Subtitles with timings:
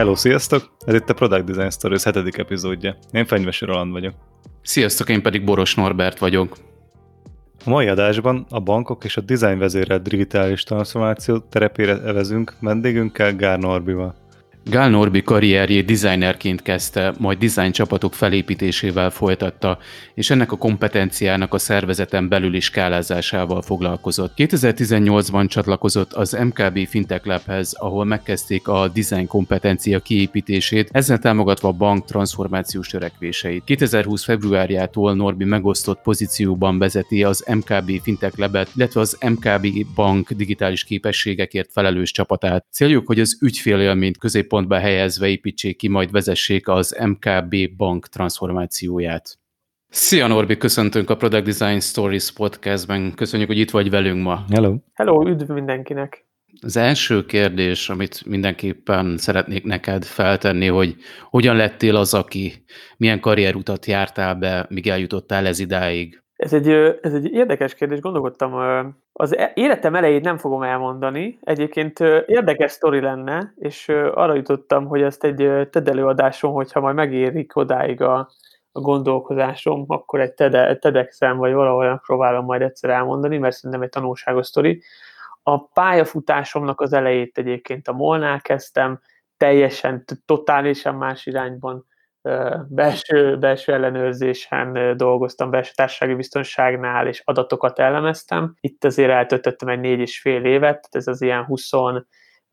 [0.00, 0.70] Hello, sziasztok!
[0.84, 2.96] Ez itt a Product Design Stories hetedik epizódja.
[3.12, 4.14] Én Fenyvesi Roland vagyok.
[4.62, 6.56] Sziasztok, én pedig Boros Norbert vagyok.
[7.64, 13.58] A mai adásban a bankok és a design vezérelt digitális transformáció terepére evezünk vendégünkkel Gár
[13.58, 14.14] Norbival.
[14.70, 19.78] Gál Norbi karrierjét designerként kezdte, majd design csapatok felépítésével folytatta,
[20.14, 24.32] és ennek a kompetenciának a szervezeten belüli skálázásával foglalkozott.
[24.36, 31.72] 2018-ban csatlakozott az MKB Fintech Labhez, ahol megkezdték a design kompetencia kiépítését, ezzel támogatva a
[31.72, 33.64] bank transformációs törekvéseit.
[33.64, 40.84] 2020 februárjától Norbi megosztott pozícióban vezeti az MKB Fintech Labet, illetve az MKB Bank digitális
[40.84, 42.64] képességekért felelős csapatát.
[42.70, 49.38] Céljuk, hogy az ügyfélélményt közép középpontba helyezve építsék ki, majd vezessék az MKB bank transformációját.
[49.88, 53.14] Szia Norbi, köszöntünk a Product Design Stories podcastben.
[53.14, 54.44] Köszönjük, hogy itt vagy velünk ma.
[54.50, 54.76] Hello.
[54.94, 56.24] Hello, üdv mindenkinek.
[56.62, 60.96] Az első kérdés, amit mindenképpen szeretnék neked feltenni, hogy
[61.30, 62.64] hogyan lettél az, aki
[62.96, 66.22] milyen karrierutat jártál be, míg eljutottál ez idáig?
[66.40, 66.68] Ez egy,
[67.02, 68.54] ez egy érdekes kérdés, gondolkodtam,
[69.12, 75.02] az e, életem elejét nem fogom elmondani, egyébként érdekes sztori lenne, és arra jutottam, hogy
[75.02, 78.30] ezt egy TED előadáson, hogyha majd megérik odáig a,
[78.72, 80.34] a gondolkozásom, akkor egy
[80.78, 84.82] TEDx-en vagy valahol próbálom majd egyszer elmondani, mert szerintem egy tanulságos sztori.
[85.42, 89.00] A pályafutásomnak az elejét egyébként a Molnál kezdtem,
[89.36, 91.86] teljesen, totálisan más irányban
[92.68, 98.54] belső, belső ellenőrzésen dolgoztam, belső társasági biztonságnál, és adatokat elemeztem.
[98.60, 101.72] Itt azért eltöltöttem egy négy és fél évet, ez az ilyen 20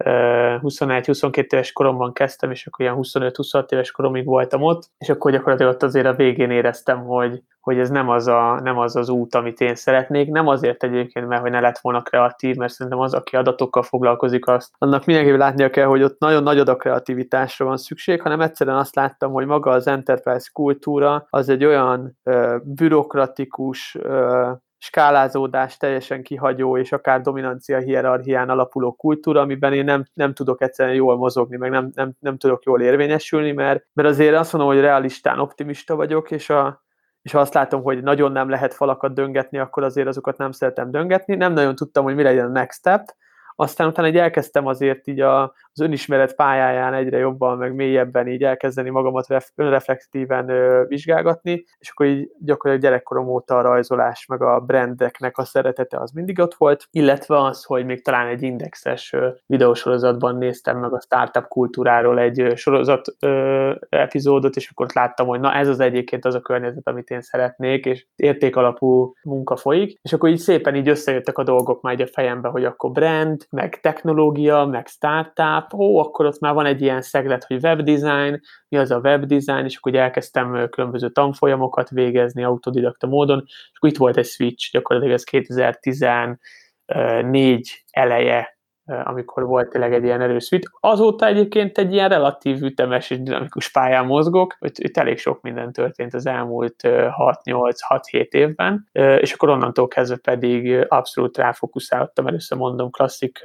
[0.03, 5.73] 21-22 éves koromban kezdtem, és akkor ilyen 25-26 éves koromig voltam ott, és akkor gyakorlatilag
[5.73, 9.35] ott azért a végén éreztem, hogy, hogy ez nem az, a, nem az az út,
[9.35, 10.29] amit én szeretnék.
[10.29, 14.47] Nem azért egyébként, mert hogy ne lett volna kreatív, mert szerintem az, aki adatokkal foglalkozik,
[14.47, 18.77] azt annak mindenképpen látnia kell, hogy ott nagyon nagy a kreativitásra van szükség, hanem egyszerűen
[18.77, 26.23] azt láttam, hogy maga az enterprise kultúra az egy olyan ö, bürokratikus, ö, skálázódás teljesen
[26.23, 31.57] kihagyó, és akár dominancia hierarchián alapuló kultúra, amiben én nem, nem tudok egyszerűen jól mozogni,
[31.57, 35.95] meg nem, nem, nem tudok jól érvényesülni, mert, mert azért azt mondom, hogy realistán optimista
[35.95, 36.85] vagyok, és a,
[37.21, 40.91] és ha azt látom, hogy nagyon nem lehet falakat döngetni, akkor azért azokat nem szeretem
[40.91, 41.35] döngetni.
[41.35, 43.15] Nem nagyon tudtam, hogy mi legyen a next step,
[43.59, 48.43] aztán utána egy elkezdtem azért így a, az önismeret pályáján egyre jobban, meg mélyebben így
[48.43, 50.51] elkezdeni magamat ref, önreflektíven
[50.87, 56.11] vizsgálgatni, és akkor így gyakorlatilag gyerekkorom óta a rajzolás, meg a brandeknek a szeretete az
[56.11, 59.15] mindig ott volt, illetve az, hogy még talán egy indexes
[59.45, 63.15] videósorozatban néztem meg a startup kultúráról egy sorozat
[63.89, 67.85] epizódot, és akkor láttam, hogy na ez az egyébként az a környezet, amit én szeretnék,
[67.85, 72.47] és értékalapú munka folyik, és akkor így szépen így összejöttek a dolgok már a fejembe,
[72.49, 77.43] hogy akkor brand, meg technológia, meg startup, ó, akkor ott már van egy ilyen szeglet,
[77.43, 78.39] hogy webdesign,
[78.69, 83.97] mi az a webdesign, és akkor elkezdtem különböző tanfolyamokat végezni autodidakta módon, és akkor itt
[83.97, 88.55] volt egy switch, gyakorlatilag ez 2014 eleje
[89.03, 90.71] amikor volt tényleg egy ilyen erős switch.
[90.79, 95.71] Azóta egyébként egy ilyen relatív ütemes és dinamikus pályán mozgok, hogy itt elég sok minden
[95.71, 103.41] történt az elmúlt 6-8-6-7 évben, és akkor onnantól kezdve pedig abszolút ráfokuszáltam, először mondom klasszik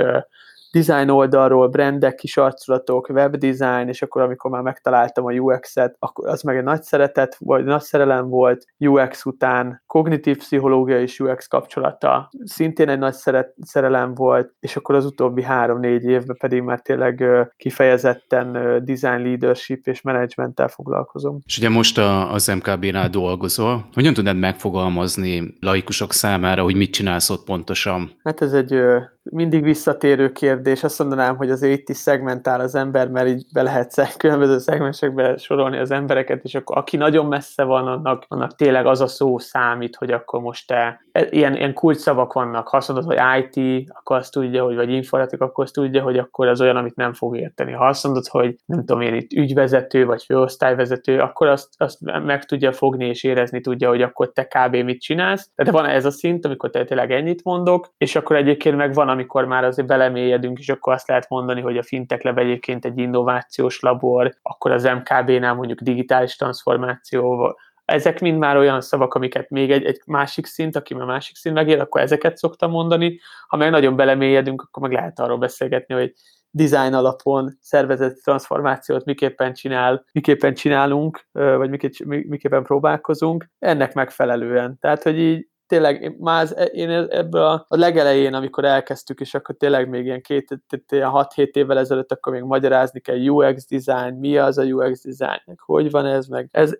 [0.72, 6.43] design oldalról, brandek, kis arculatok, webdesign, és akkor amikor már megtaláltam a UX-et, akkor az
[6.43, 12.31] meg egy nagy szeretet, vagy nagy szerelem volt, UX után kognitív pszichológia és UX kapcsolata
[12.44, 17.25] szintén egy nagy szeret, szerelem volt, és akkor az utóbbi három-négy évben pedig már tényleg
[17.56, 18.53] kifejezetten
[18.84, 21.38] design leadership és managementtel foglalkozom.
[21.47, 27.31] És ugye most a, az MKB-nál dolgozol, hogyan tudnád megfogalmazni laikusok számára, hogy mit csinálsz
[27.31, 28.11] ott pontosan?
[28.25, 28.75] Hát ez egy
[29.22, 30.84] mindig visszatérő kérdés.
[30.84, 35.37] Azt mondanám, hogy az itt is szegmentál az ember, mert így be lehet különböző szegmensekbe
[35.37, 39.38] sorolni az embereket, és akkor aki nagyon messze van, annak, annak tényleg az a szó
[39.38, 42.69] számít, hogy akkor most te, ilyen, ilyen kulcsszavak vannak.
[42.69, 46.19] Ha azt mondod, hogy IT, akkor azt tudja, hogy vagy informatik, akkor azt tudja, hogy
[46.19, 47.73] akkor az olyan, amit nem fog érteni.
[47.73, 52.44] Ha azt mondod, hogy nem tudom én itt ügyvezető, vagy főosztályvezető, akkor azt, azt meg
[52.44, 54.76] tudja fogni és érezni tudja, hogy akkor te kb.
[54.76, 55.50] mit csinálsz.
[55.55, 59.09] Tehát van ez a szint, amikor te tényleg ennyit mondok, és akkor egyébként meg van
[59.09, 62.99] amikor már azért belemélyedünk, és akkor azt lehet mondani, hogy a Fintech Lab egyébként egy
[62.99, 69.70] innovációs labor, akkor az MKB-nál mondjuk digitális transformáció, ezek mind már olyan szavak, amiket még
[69.70, 73.20] egy, egy másik szint, aki már másik szint megér, akkor ezeket szoktam mondani.
[73.49, 76.12] Ha meg nagyon belemélyedünk, akkor meg lehet arról beszélgetni, hogy
[76.50, 81.70] design alapon szervezett transformációt miképpen csinál, miképpen csinálunk, vagy
[82.06, 84.78] miképpen próbálkozunk, ennek megfelelően.
[84.81, 89.55] Tehát, hogy így tényleg már az, én ebből a, a legelején, amikor elkezdtük, és akkor
[89.55, 90.58] tényleg még ilyen két,
[90.88, 95.90] 6-7 évvel ezelőtt, akkor még magyarázni kell UX design, mi az a UX design, hogy
[95.90, 96.78] van ez, meg ez,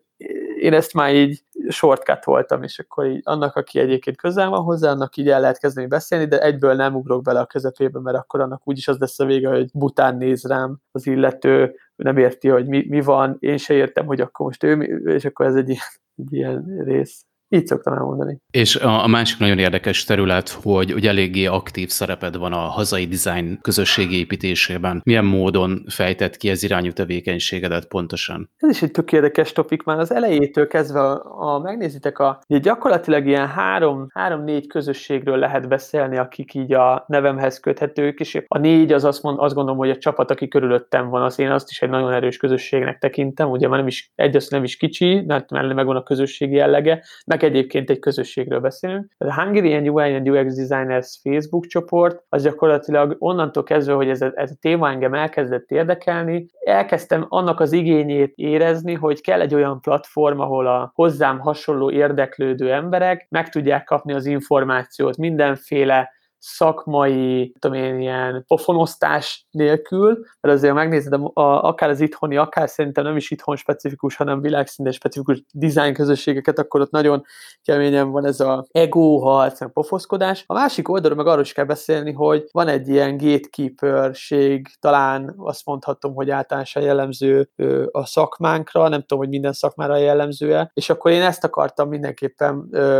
[0.63, 4.91] én ezt már így shortcut voltam, és akkor így annak, aki egyébként közel van hozzá,
[4.91, 8.41] annak így el lehet kezdeni beszélni, de egyből nem ugrok bele a közepébe, mert akkor
[8.41, 12.67] annak úgyis az lesz a vége, hogy bután néz rám az illető, nem érti, hogy
[12.67, 14.81] mi, mi van, én se értem, hogy akkor most ő,
[15.15, 15.87] és akkor ez egy ilyen,
[16.17, 17.25] egy ilyen rész.
[17.55, 18.39] Így szoktam elmondani.
[18.51, 23.07] És a, a másik nagyon érdekes terület, hogy, hogy eléggé aktív szereped van a hazai
[23.07, 25.01] design közösségi építésében.
[25.05, 28.51] Milyen módon fejtett ki ez irányú tevékenységedet pontosan?
[28.57, 31.23] Ez is egy tök érdekes topik már az elejétől kezdve, a,
[31.55, 38.21] a megnézitek, a, gyakorlatilag ilyen három, három-négy közösségről lehet beszélni, akik így a nevemhez köthetők,
[38.21, 41.39] és a négy az azt, mond, azt gondolom, hogy a csapat, aki körülöttem van, az
[41.39, 44.65] én azt is egy nagyon erős közösségnek tekintem, ugye már nem is, egy az nem
[44.65, 49.13] is kicsi, mert mellé megvan a közösségi jellege, meg csak egyébként egy közösségről beszélünk.
[49.19, 54.33] A Hungarian UI and UX Designers Facebook csoport, az gyakorlatilag onnantól kezdve, hogy ez a,
[54.35, 59.81] ez a téma engem elkezdett érdekelni, elkezdtem annak az igényét érezni, hogy kell egy olyan
[59.81, 66.11] platform, ahol a hozzám hasonló érdeklődő emberek meg tudják kapni az információt mindenféle
[66.43, 72.69] szakmai, tudom én, ilyen pofonosztás nélkül, mert azért megnézed, a, a, akár az itthoni, akár
[72.69, 77.25] szerintem nem is itthon specifikus, hanem világszinten specifikus design közösségeket, akkor ott nagyon
[77.63, 80.45] keményen van ez a ego harc, a pofoszkodás.
[80.47, 85.65] A másik oldalról meg arról is kell beszélni, hogy van egy ilyen gatekeeperség, talán azt
[85.65, 87.51] mondhatom, hogy általánosan jellemző
[87.91, 92.55] a szakmánkra, nem tudom, hogy minden szakmára jellemző és akkor én ezt akartam mindenképpen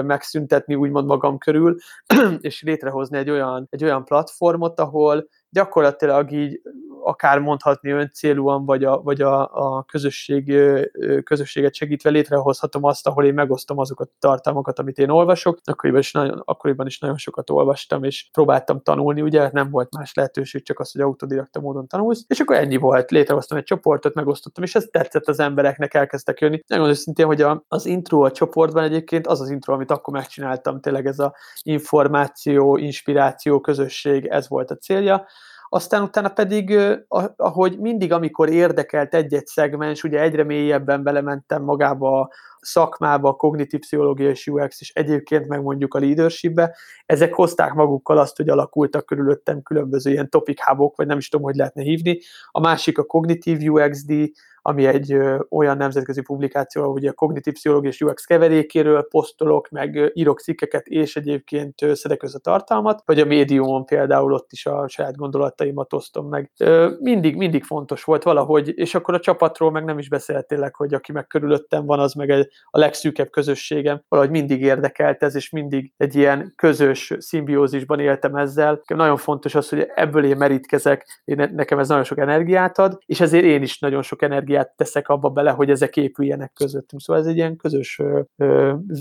[0.07, 1.77] megszüntetni, úgymond magam körül,
[2.41, 6.61] és létrehozni egy olyan, egy olyan platformot, ahol gyakorlatilag így
[7.05, 10.55] akár mondhatni öncélúan, vagy a, vagy a, a közösség,
[11.25, 15.59] közösséget segítve létrehozhatom azt, ahol én megosztom azokat a tartalmakat, amit én olvasok.
[15.65, 19.51] Akkoriban is nagyon, akkoriban is nagyon sokat olvastam, és próbáltam tanulni, ugye?
[19.53, 23.59] Nem volt más lehetőség, csak az, hogy autodidakta módon tanulsz, és akkor ennyi volt, létrehoztam
[23.59, 26.63] egy csoportot, megosztottam, és ez tetszett az embereknek, elkezdtek jönni.
[26.67, 30.81] Nagyon őszintén, hogy a, az intro a csoportban egyébként az az intro, amit akkor megcsináltam,
[30.81, 35.27] tényleg ez a információ, inspiráció, közösség, ez volt a célja
[35.75, 36.79] aztán utána pedig,
[37.37, 42.31] ahogy mindig, amikor érdekelt egy-egy szegmens, ugye egyre mélyebben belementem magába a
[42.61, 46.77] szakmába, a kognitív pszichológia és UX, és egyébként meg mondjuk a leadershipbe,
[47.07, 51.47] ezek hozták magukkal azt, hogy alakultak körülöttem különböző ilyen topic hubok, vagy nem is tudom,
[51.47, 52.19] hogy lehetne hívni.
[52.51, 54.13] A másik a kognitív UXD,
[54.63, 55.17] ami egy
[55.49, 61.17] olyan nemzetközi publikáció, ahol a kognitív pszichológia és UX keverékéről posztolok, meg írok cikkeket, és
[61.17, 66.51] egyébként szedek össze tartalmat, vagy a médiumon például ott is a saját gondolataimat osztom meg.
[66.99, 71.13] Mindig, mindig fontos volt valahogy, és akkor a csapatról meg nem is beszéltélek, hogy aki
[71.13, 75.93] meg körülöttem van, az meg egy, a legszűkebb közösségem, valahogy mindig érdekelt ez, és mindig
[75.97, 78.83] egy ilyen közös szimbiózisban éltem ezzel.
[78.87, 83.21] Nagyon fontos az, hogy ebből én merítkezek, én, nekem ez nagyon sok energiát ad, és
[83.21, 87.03] ezért én is nagyon sok energiát energiát teszek abba bele, hogy ezek épüljenek közöttünk.
[87.03, 88.01] Szóval ez egy ilyen közös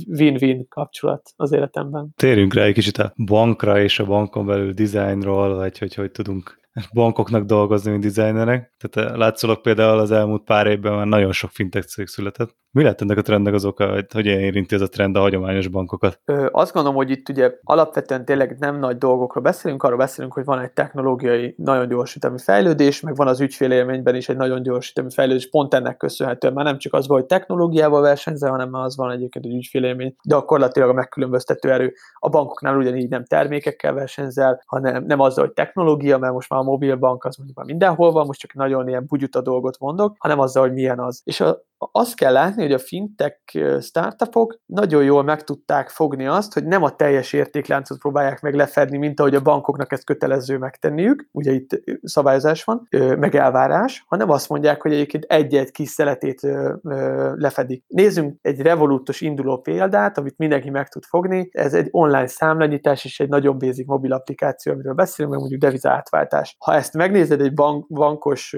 [0.08, 2.10] win-win kapcsolat az életemben.
[2.16, 6.60] Térjünk rá egy kicsit a bankra és a bankon belül dizájnról, vagy hogy hogy tudunk
[6.94, 8.74] bankoknak dolgozni, mint designerek.
[8.78, 12.56] Tehát látszólag például az elmúlt pár évben már nagyon sok fintech cég született.
[12.74, 15.68] Mi lett ennek a trendnek az oka, hogy hogyan érinti ez a trend a hagyományos
[15.68, 16.22] bankokat?
[16.26, 20.46] Ö, azt gondolom, hogy itt ugye alapvetően tényleg nem nagy dolgokról beszélünk, arról beszélünk, hogy
[20.46, 24.90] van egy technológiai nagyon gyors ütemű fejlődés, meg van az ügyfélélményben is egy nagyon gyors
[24.90, 28.84] ütemű fejlődés, pont ennek köszönhetően már nem csak az van, hogy technológiával versenyzel, hanem már
[28.84, 31.94] az van egyébként egy ügyfélélmény, gyakorlatilag a megkülönböztető erő.
[32.20, 37.26] A bankoknál ugyanígy nem termékekkel versenyzel, hanem nem azzal, hogy technológia, mert most már mobilbank
[37.26, 40.74] az mondjuk már mindenhol van, most csak nagyon ilyen bugyuta dolgot mondok, hanem azzal, hogy
[40.74, 41.22] milyen az.
[41.24, 41.62] És a,
[41.92, 43.38] azt kell látni, hogy a fintech
[43.80, 48.98] startupok nagyon jól meg tudták fogni azt, hogy nem a teljes értékláncot próbálják meg lefedni,
[48.98, 54.50] mint ahogy a bankoknak ezt kötelező megtenniük, ugye itt szabályozás van, meg elvárás, hanem azt
[54.50, 56.42] mondják, hogy egyébként egy-egy kis szeletét
[57.36, 57.84] lefedik.
[57.88, 61.50] Nézzünk egy revolútos induló példát, amit mindenki meg tud fogni.
[61.52, 65.90] Ez egy online számlanyítás és egy nagyon basic mobil applikáció, amiről beszélünk, meg mondjuk deviza
[65.90, 66.56] átváltás.
[66.60, 68.56] Ha ezt megnézed egy bank, bankos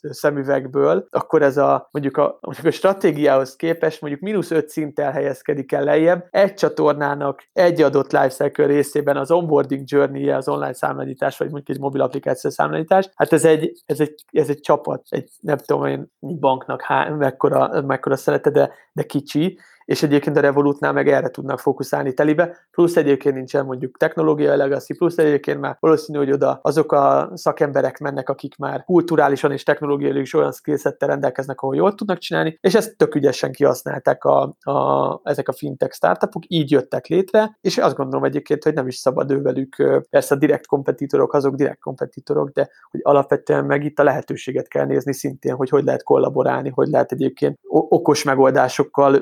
[0.00, 5.84] szemüvegből, akkor ez a mondjuk a, a stratégiához képest mondjuk mínusz 5 szinttel helyezkedik el
[5.84, 11.76] lejjebb, egy csatornának egy adott lifecycle részében az onboarding journey az online számlányítás, vagy mondjuk
[11.76, 15.86] egy mobil applikáció számlányítás, hát ez egy, ez egy, ez egy csapat, egy nem tudom
[15.86, 21.28] én, banknak há, mekkora, mekkora szerete, de, de kicsi, és egyébként a Revolutnál meg erre
[21.28, 26.58] tudnak fókuszálni telibe, plusz egyébként nincsen mondjuk technológia legacy, plusz egyébként már valószínű, hogy oda
[26.62, 31.94] azok a szakemberek mennek, akik már kulturálisan és technológiailag is olyan skillsettel rendelkeznek, ahol jól
[31.94, 37.06] tudnak csinálni, és ezt tök ügyesen kihasználták a, a, ezek a fintech startupok, így jöttek
[37.06, 39.76] létre, és azt gondolom egyébként, hogy nem is szabad ővelük,
[40.10, 44.86] persze a direkt kompetitorok azok direkt kompetitorok, de hogy alapvetően meg itt a lehetőséget kell
[44.86, 49.20] nézni szintén, hogy hogy lehet kollaborálni, hogy lehet egyébként okos megoldásokkal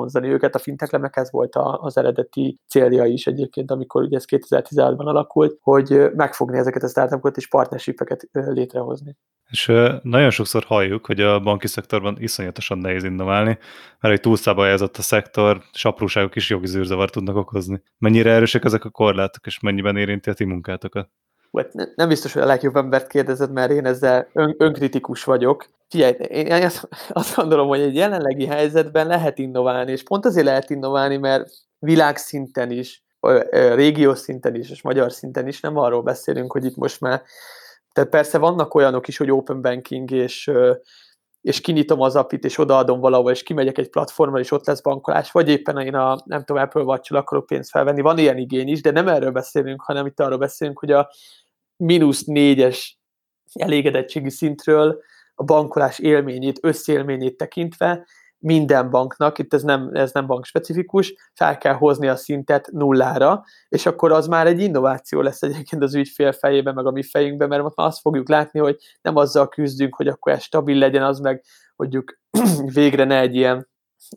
[0.00, 0.54] bevonzani őket.
[0.54, 6.10] A finteklemek ez volt az eredeti célja is egyébként, amikor ugye ez 2016-ban alakult, hogy
[6.14, 9.16] megfogni ezeket a startupokat és partnershipeket létrehozni.
[9.50, 9.66] És
[10.02, 13.58] nagyon sokszor halljuk, hogy a banki szektorban iszonyatosan nehéz innoválni,
[14.00, 17.82] mert egy túlszabályozott a szektor, és apróságok is jogi zűrzavart tudnak okozni.
[17.98, 21.10] Mennyire erősek ezek a korlátok, és mennyiben érinti a ti munkátokat?
[21.52, 25.66] Hát nem biztos, hogy a legjobb embert kérdezed, mert én ezzel ön, önkritikus vagyok.
[25.88, 30.70] Figyelj, én azt, azt gondolom, hogy egy jelenlegi helyzetben lehet innoválni, és pont azért lehet
[30.70, 33.04] innoválni, mert világszinten is,
[33.74, 37.22] régiós szinten is, és magyar szinten is nem arról beszélünk, hogy itt most már
[37.92, 40.50] tehát persze vannak olyanok is, hogy open banking, és,
[41.40, 45.32] és kinyitom az apit, és odaadom valahol, és kimegyek egy platformra, és ott lesz bankolás,
[45.32, 48.00] vagy éppen én a, nem tudom, Apple watch akarok pénzt felvenni.
[48.00, 51.10] Van ilyen igény is, de nem erről beszélünk, hanem itt arról beszélünk, hogy a
[51.80, 52.98] mínusz négyes
[53.52, 55.00] elégedettségi szintről
[55.34, 58.06] a bankolás élményét, összélményét tekintve
[58.38, 63.44] minden banknak, itt ez nem, ez nem bank specifikus, fel kell hozni a szintet nullára,
[63.68, 67.48] és akkor az már egy innováció lesz egyébként az ügyfél fejében, meg a mi fejünkben,
[67.48, 71.02] mert most már azt fogjuk látni, hogy nem azzal küzdünk, hogy akkor ez stabil legyen,
[71.02, 71.44] az meg
[71.76, 72.18] mondjuk
[72.74, 73.69] végre ne egy ilyen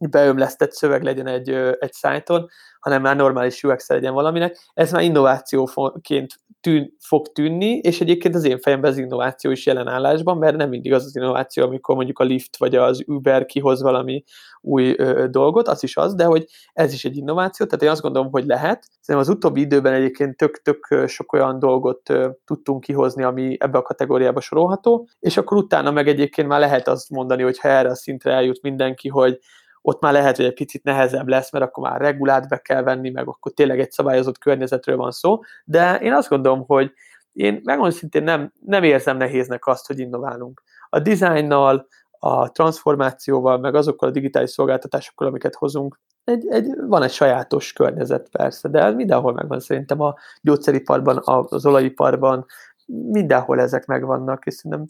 [0.10, 4.58] beömlesztett szöveg legyen egy, egy szájton, hanem már normális UX legyen valaminek.
[4.74, 9.88] Ez már innovációként tűn, fog tűnni, és egyébként az én fejemben az innováció is jelen
[9.88, 13.82] állásban, mert nem mindig az az innováció, amikor mondjuk a Lyft vagy az Uber kihoz
[13.82, 14.24] valami
[14.62, 18.02] új ö, dolgot, az is az, de hogy ez is egy innováció, tehát én azt
[18.02, 18.88] gondolom, hogy lehet.
[19.02, 23.82] Szerintem az utóbbi időben egyébként tök-tök sok olyan dolgot ö, tudtunk kihozni, ami ebbe a
[23.82, 27.96] kategóriába sorolható, és akkor utána meg egyébként már lehet azt mondani, hogy ha erre a
[27.96, 29.40] szintre eljut mindenki, hogy
[29.86, 33.10] ott már lehet, hogy egy picit nehezebb lesz, mert akkor már regulát be kell venni,
[33.10, 36.92] meg akkor tényleg egy szabályozott környezetről van szó, de én azt gondolom, hogy
[37.34, 40.64] én megmondom szintén nem, nem érzem nehéznek azt, hogy innoválunk.
[40.90, 41.88] A dizájnnal,
[42.20, 48.30] a transformációval, meg azokkal a digitális szolgáltatásokkal, amiket hozunk, egy, egy, van egy sajátos környezet
[48.30, 52.46] persze, de mindenhol megvan szerintem a gyógyszeriparban, az olajiparban,
[52.86, 54.88] mindenhol ezek megvannak, és szerintem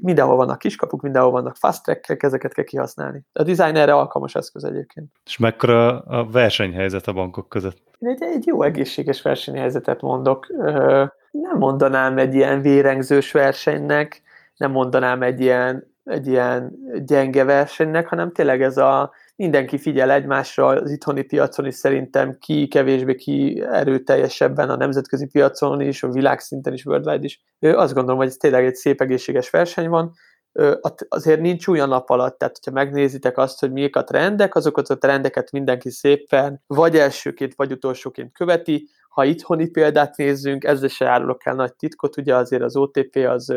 [0.00, 3.22] mindenhol vannak kiskapuk, mindenhol vannak fast track ezeket kell kihasználni.
[3.32, 5.12] A design erre alkalmas eszköz egyébként.
[5.24, 7.82] És mekkora a versenyhelyzet a bankok között?
[7.98, 10.46] Én egy, egy jó egészséges versenyhelyzetet mondok.
[11.30, 14.22] Nem mondanám egy ilyen vérengzős versenynek,
[14.56, 16.72] nem mondanám egy ilyen, egy ilyen
[17.04, 22.68] gyenge versenynek, hanem tényleg ez a mindenki figyel egymásra az itthoni piacon is szerintem ki
[22.68, 27.42] kevésbé ki erőteljesebben a nemzetközi piacon is, a világszinten is, worldwide is.
[27.60, 30.12] Azt gondolom, hogy ez tényleg egy szép egészséges verseny van,
[31.08, 34.98] azért nincs olyan nap alatt, tehát hogyha megnézitek azt, hogy mik a trendek, azokat a
[34.98, 38.88] trendeket mindenki szépen vagy elsőként, vagy utolsóként követi.
[39.08, 43.54] Ha itthoni példát nézzünk, ezzel se árulok el nagy titkot, ugye azért az OTP az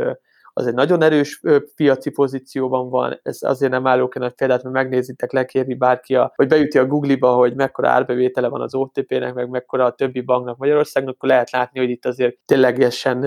[0.54, 1.42] az egy nagyon erős
[1.76, 6.48] piaci pozícióban van, ez azért nem állok egy példát, mert megnézitek, lekérni bárki, a, vagy
[6.48, 11.14] beüti a Google-ba, hogy mekkora árbevétele van az OTP-nek, meg mekkora a többi banknak Magyarországnak,
[11.14, 13.26] akkor lehet látni, hogy itt azért ténylegesen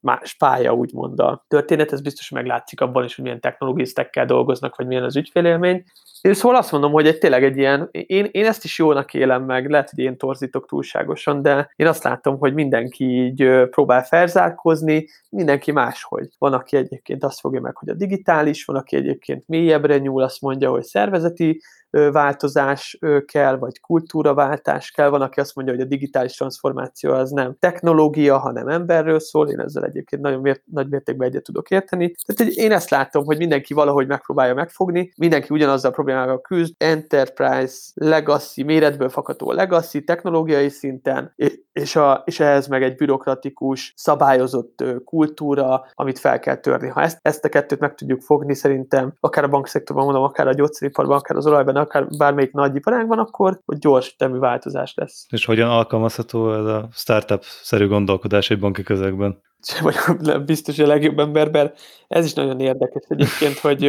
[0.00, 4.86] más pálya, úgymond a történet, ez biztos meglátszik abban is, hogy milyen technológisztekkel dolgoznak, vagy
[4.86, 5.84] milyen az ügyfélélmény.
[6.20, 9.44] Én szóval azt mondom, hogy egy tényleg egy ilyen, én, én ezt is jónak élem
[9.44, 15.08] meg, lehet, hogy én torzítok túlságosan, de én azt látom, hogy mindenki így próbál felzárkózni,
[15.30, 16.28] mindenki máshogy.
[16.38, 20.40] Van, aki egyébként azt fogja meg, hogy a digitális, van, aki egyébként mélyebbre nyúl, azt
[20.40, 21.60] mondja, hogy szervezeti
[21.90, 25.08] változás kell, vagy kultúraváltás kell.
[25.08, 29.48] Van, aki azt mondja, hogy a digitális transformáció az nem technológia, hanem emberről szól.
[29.48, 32.14] Én ezzel egyébként nagyon mért, nagy mértékben egyet tudok érteni.
[32.26, 37.76] Tehát én ezt látom, hogy mindenki valahogy megpróbálja megfogni, mindenki ugyanazzal a problémával küzd, enterprise,
[37.94, 41.32] legacy, méretből fakadó legacy, technológiai szinten,
[41.72, 46.88] és, a, és ehhez meg egy bürokratikus, szabályozott kultúra, amit fel kell törni.
[46.88, 50.52] Ha ezt, ezt a kettőt meg tudjuk fogni, szerintem akár a bankszektorban mondom, akár a
[50.52, 55.26] gyógyszeriparban, akár az olajban, akár bármelyik nagy iparágban, akkor hogy gyors temű változás lesz.
[55.30, 59.42] És hogyan alkalmazható ez a startup-szerű gondolkodás egy banki közegben?
[59.80, 61.72] Vagy biztos, hogy a legjobb emberben.
[62.08, 63.84] Ez is nagyon érdekes egyébként, hogy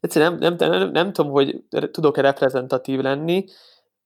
[0.00, 3.44] egyszerűen nem, nem, nem, nem tudom, hogy tudok-e reprezentatív lenni,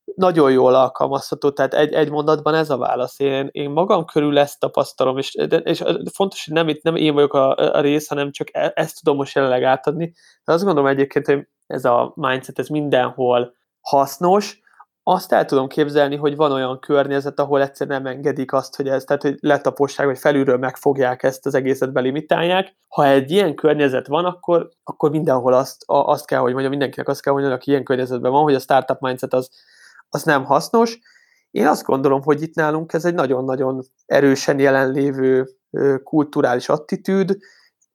[0.05, 3.19] nagyon jól alkalmazható, tehát egy, egy mondatban ez a válasz.
[3.19, 7.15] Én, én magam körül ezt tapasztalom, és, de, és fontos, hogy nem, itt nem én
[7.15, 10.13] vagyok a, a rész, hanem csak e, ezt tudom most jelenleg átadni.
[10.45, 14.63] De azt gondolom egyébként, hogy ez a mindset, ez mindenhol hasznos,
[15.07, 19.05] azt el tudom képzelni, hogy van olyan környezet, ahol egyszerűen nem engedik azt, hogy ez,
[19.05, 22.77] tehát hogy letapossák, vagy felülről megfogják ezt az egészet, belimitálják.
[22.89, 27.23] Ha egy ilyen környezet van, akkor, akkor mindenhol azt, azt kell, hogy mondjam, mindenkinek azt
[27.23, 29.51] kell, hogy aki ilyen környezetben van, hogy a startup mindset az,
[30.09, 30.99] az nem hasznos.
[31.51, 35.49] Én azt gondolom, hogy itt nálunk ez egy nagyon-nagyon erősen jelenlévő
[36.05, 37.37] kulturális attitűd,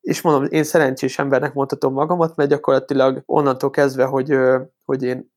[0.01, 4.38] és mondom, én szerencsés embernek mondhatom magamat, mert gyakorlatilag onnantól kezdve, hogy,
[4.86, 5.32] hogy én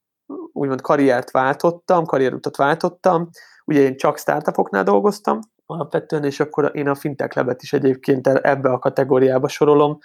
[0.53, 3.29] úgymond karriert váltottam, karrierutat váltottam,
[3.65, 8.71] ugye én csak startupoknál dolgoztam alapvetően, és akkor én a Fintech Labet is egyébként ebbe
[8.71, 9.99] a kategóriába sorolom,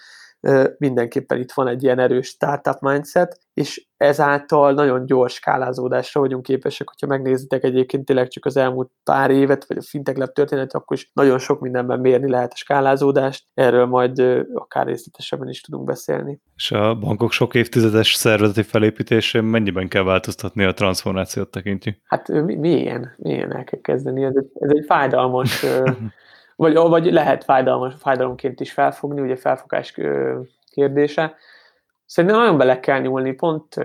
[0.78, 6.90] mindenképpen itt van egy ilyen erős startup mindset, és ezáltal nagyon gyors skálázódásra vagyunk képesek,
[6.90, 10.98] hogyha megnézitek egyébként tényleg csak az elmúlt pár évet, vagy a Fintech Lab történet, akkor
[10.98, 14.20] is nagyon sok mindenben mérni lehet a skálázódást, erről majd
[14.54, 16.40] akár részletesebben is tudunk beszélni.
[16.56, 21.98] És a bankok sok évtizedes szervezeti felépítésén mennyiben kell változtatni a transformációt tekintjük?
[22.04, 25.64] Hát milyen, milyen el kell kezdeni, ez egy, ez egy fájdalmas
[26.58, 29.96] vagy, vagy lehet fájdalmas, fájdalomként is felfogni, ugye felfogás
[30.72, 31.36] kérdése.
[32.06, 33.76] Szerintem nagyon bele kell nyúlni, pont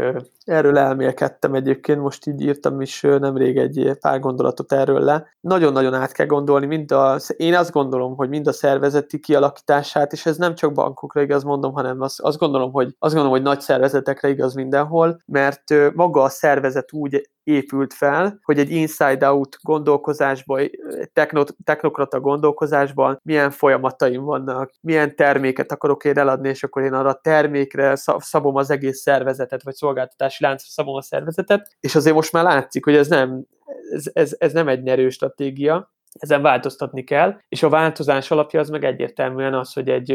[0.45, 5.35] erről elmélkedtem egyébként, most így írtam is nemrég egy pár gondolatot erről le.
[5.41, 10.27] Nagyon-nagyon át kell gondolni, mind a, én azt gondolom, hogy mind a szervezeti kialakítását, és
[10.27, 13.61] ez nem csak bankokra igaz mondom, hanem azt, azt gondolom, hogy azt gondolom, hogy nagy
[13.61, 15.63] szervezetekre igaz mindenhol, mert
[15.95, 20.71] maga a szervezet úgy épült fel, hogy egy inside-out gondolkozásban,
[21.13, 27.09] techno, technokrata gondolkozásban milyen folyamataim vannak, milyen terméket akarok én eladni, és akkor én arra
[27.09, 29.75] a termékre szabom az egész szervezetet, vagy
[30.33, 33.47] szolgáltatási láncra szabom a szervezetet, és azért most már látszik, hogy ez nem,
[33.93, 38.69] ez, ez, ez nem egy nyerő stratégia, ezen változtatni kell, és a változás alapja az
[38.69, 40.11] meg egyértelműen az, hogy egy,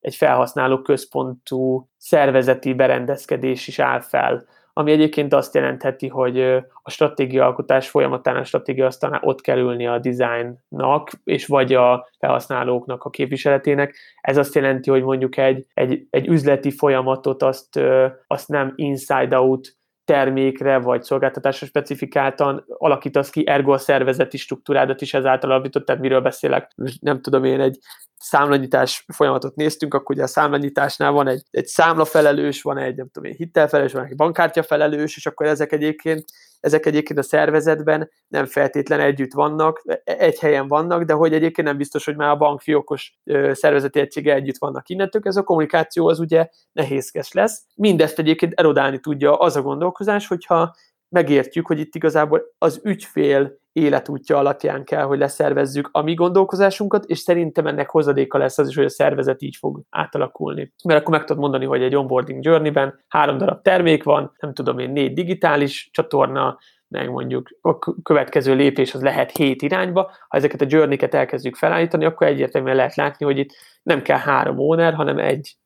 [0.00, 6.40] egy felhasználó központú szervezeti berendezkedés is áll fel ami egyébként azt jelentheti, hogy
[6.82, 13.04] a stratégiaalkotás folyamatán a stratégia aztán ott kell ülni a designnak, és vagy a felhasználóknak
[13.04, 13.94] a képviseletének.
[14.20, 17.80] Ez azt jelenti, hogy mondjuk egy, egy, egy üzleti folyamatot azt,
[18.26, 19.76] azt nem inside-out
[20.12, 26.20] termékre vagy szolgáltatásra specifikáltan alakítasz ki, ergo a szervezeti struktúrádat is ezáltal alapított, tehát miről
[26.20, 26.70] beszélek,
[27.00, 27.78] nem tudom én, egy
[28.16, 33.30] számlanyítás folyamatot néztünk, akkor ugye a számlanyításnál van egy, egy számlafelelős, van egy, nem tudom
[33.30, 36.24] én, hitelfelelős, van egy bankkártya felelős, és akkor ezek egyébként,
[36.62, 41.76] ezek egyébként a szervezetben nem feltétlen együtt vannak, egy helyen vannak, de hogy egyébként nem
[41.76, 43.18] biztos, hogy már a bankfiókos
[43.52, 47.64] szervezeti egysége együtt vannak innentől, ez a kommunikáció az ugye nehézkes lesz.
[47.74, 50.74] Mindezt egyébként erodálni tudja az a gondolkozás, hogyha
[51.08, 57.18] megértjük, hogy itt igazából az ügyfél életútja alapján kell, hogy leszervezzük a mi gondolkozásunkat, és
[57.18, 60.72] szerintem ennek hozadéka lesz az is, hogy a szervezet így fog átalakulni.
[60.84, 64.78] Mert akkor meg tudod mondani, hogy egy onboarding journey-ben három darab termék van, nem tudom
[64.78, 66.58] én, négy digitális csatorna,
[66.88, 70.02] meg mondjuk a következő lépés az lehet hét irányba.
[70.02, 74.58] Ha ezeket a journey-ket elkezdjük felállítani, akkor egyértelműen lehet látni, hogy itt nem kell három
[74.58, 75.56] owner, hanem egy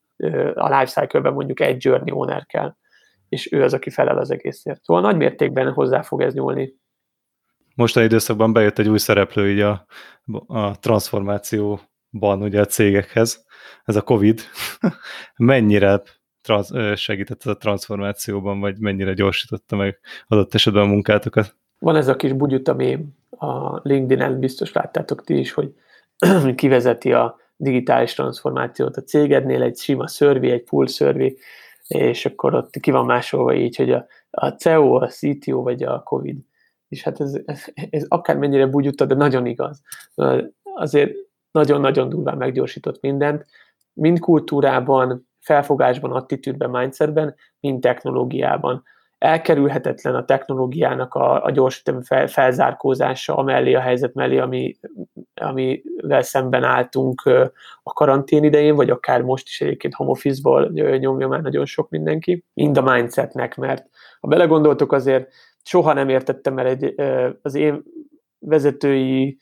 [0.55, 2.75] a lifecycle-ben mondjuk egy journey owner kell
[3.29, 4.83] és ő az, aki felel az egészért.
[4.83, 6.75] Szóval nagy mértékben hozzá fog ez nyúlni.
[7.77, 9.87] Mostani időszakban bejött egy új szereplő így a,
[10.47, 13.45] a transformációban ugye a cégekhez,
[13.85, 14.41] ez a Covid.
[15.37, 16.03] mennyire
[16.43, 21.57] trans, segített a transformációban, vagy mennyire gyorsította meg adott esetben a munkátokat?
[21.79, 25.75] Van ez a kis bugyuta mém a LinkedIn-en, biztos láttátok ti is, hogy
[26.55, 31.39] kivezeti a digitális transformációt a cégednél, egy sima szörvi, egy full szörvi,
[31.87, 36.03] és akkor ott ki van másolva így, hogy a, a CEO, a CTO vagy a
[36.03, 36.37] COVID.
[36.88, 39.83] És hát ez, ez, ez akármennyire bugyutta, de nagyon igaz.
[40.62, 41.12] Azért
[41.51, 43.46] nagyon-nagyon durván meggyorsított mindent,
[43.92, 48.83] mind kultúrában, felfogásban, attitűdben, mindsetben, mind technológiában
[49.18, 54.77] elkerülhetetlen a technológiának a, a gyors fel, felzárkózása amellé a helyzet mellé, ami,
[55.35, 57.22] amivel szemben álltunk
[57.83, 60.68] a karantén idején, vagy akár most is egyébként home office-ból
[60.99, 63.88] nyomja már nagyon sok mindenki, mind a mindsetnek, mert
[64.20, 65.33] ha belegondoltok azért,
[65.67, 66.95] soha nem értettem el egy,
[67.43, 67.83] az én
[68.39, 69.39] vezetői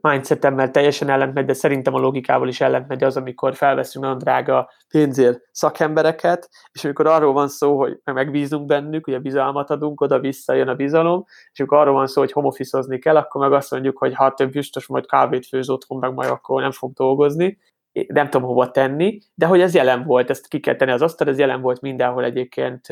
[0.00, 5.40] mindsetemmel teljesen ellentmegy, de szerintem a logikával is ellentmegy az, amikor felveszünk nagyon drága pénzért
[5.50, 10.74] szakembereket, és amikor arról van szó, hogy megbízunk bennük, ugye bizalmat adunk, oda visszajön a
[10.74, 14.34] bizalom, és amikor arról van szó, hogy home kell, akkor meg azt mondjuk, hogy ha
[14.34, 17.58] több biztos majd kávét főz otthon, meg majd akkor nem fog dolgozni,
[18.06, 21.28] nem tudom hova tenni, de hogy ez jelen volt, ezt ki kell tenni az asztal,
[21.28, 22.86] ez jelen volt mindenhol egyébként,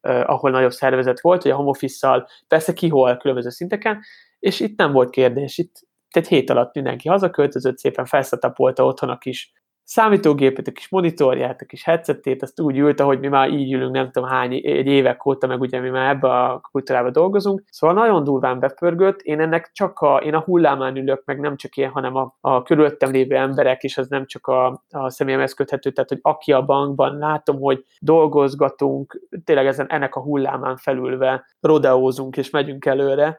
[0.00, 4.00] ahol nagyobb szervezet volt, hogy a home office persze kihol különböző szinteken,
[4.38, 5.74] és itt nem volt kérdés, itt
[6.10, 9.52] egy hét alatt mindenki hazaköltözött, szépen felszetapolta otthon a kis
[9.84, 13.92] számítógépet, a kis monitorját, a kis headsetét, azt úgy ült, ahogy mi már így ülünk,
[13.92, 17.62] nem tudom hány egy évek óta, meg ugye mi már ebbe a kultúrába dolgozunk.
[17.70, 21.76] Szóval nagyon durván bepörgött, én ennek csak a, én a hullámán ülök, meg nem csak
[21.76, 25.90] én, hanem a, a körülöttem lévő emberek, és az nem csak a, a személyemhez köthető,
[25.90, 32.36] tehát hogy aki a bankban, látom, hogy dolgozgatunk, tényleg ezen, ennek a hullámán felülve rodeózunk
[32.36, 33.38] és megyünk előre,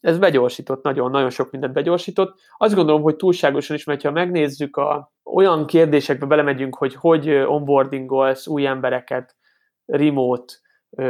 [0.00, 2.40] ez begyorsított, nagyon-nagyon sok mindent begyorsított.
[2.56, 8.46] Azt gondolom, hogy túlságosan is, mert ha megnézzük, a, olyan kérdésekbe belemegyünk, hogy hogy onboardingolsz
[8.46, 9.36] új embereket
[9.86, 10.54] remote,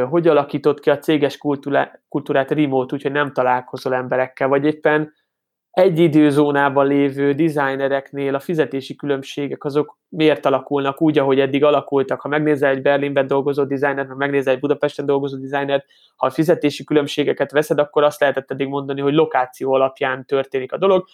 [0.09, 1.39] hogy alakított ki a céges
[2.09, 5.13] kultúrát remote, úgyhogy nem találkozol emberekkel, vagy éppen
[5.75, 12.21] egy időzónában lévő designereknél a fizetési különbségek azok miért alakulnak úgy, ahogy eddig alakultak.
[12.21, 16.85] Ha megnézel egy Berlinben dolgozó designert, ha megnézel egy Budapesten dolgozó designert, ha a fizetési
[16.85, 21.07] különbségeket veszed, akkor azt lehetett eddig mondani, hogy lokáció alapján történik a dolog.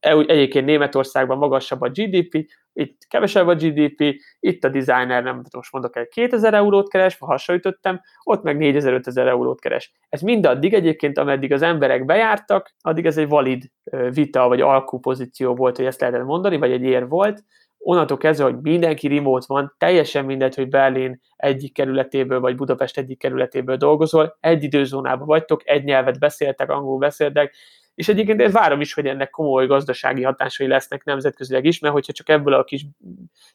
[0.00, 5.96] Egyébként Németországban magasabb a GDP, itt kevesebb a GDP, itt a designer, nem most mondok
[5.96, 9.92] el, 2000 eurót keres, ha hasonlítottam, ott meg 4000-5000 eurót keres.
[10.08, 13.64] Ez mindaddig egyébként, ameddig az emberek bejártak, addig ez egy valid
[14.10, 17.44] vita vagy alkupozíció volt, hogy ezt lehetett mondani, vagy egy ér volt,
[17.78, 23.18] onnantól kezdve, hogy mindenki remote van, teljesen mindegy, hogy Berlin egyik kerületéből, vagy Budapest egyik
[23.18, 27.54] kerületéből dolgozol, egy időzónában vagytok, egy nyelvet beszéltek, angolul beszéltek,
[27.94, 32.12] és egyébként én várom is, hogy ennek komoly gazdasági hatásai lesznek nemzetközileg is, mert hogyha
[32.12, 32.86] csak ebből a kis,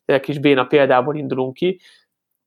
[0.05, 1.79] a kis béna példából indulunk ki,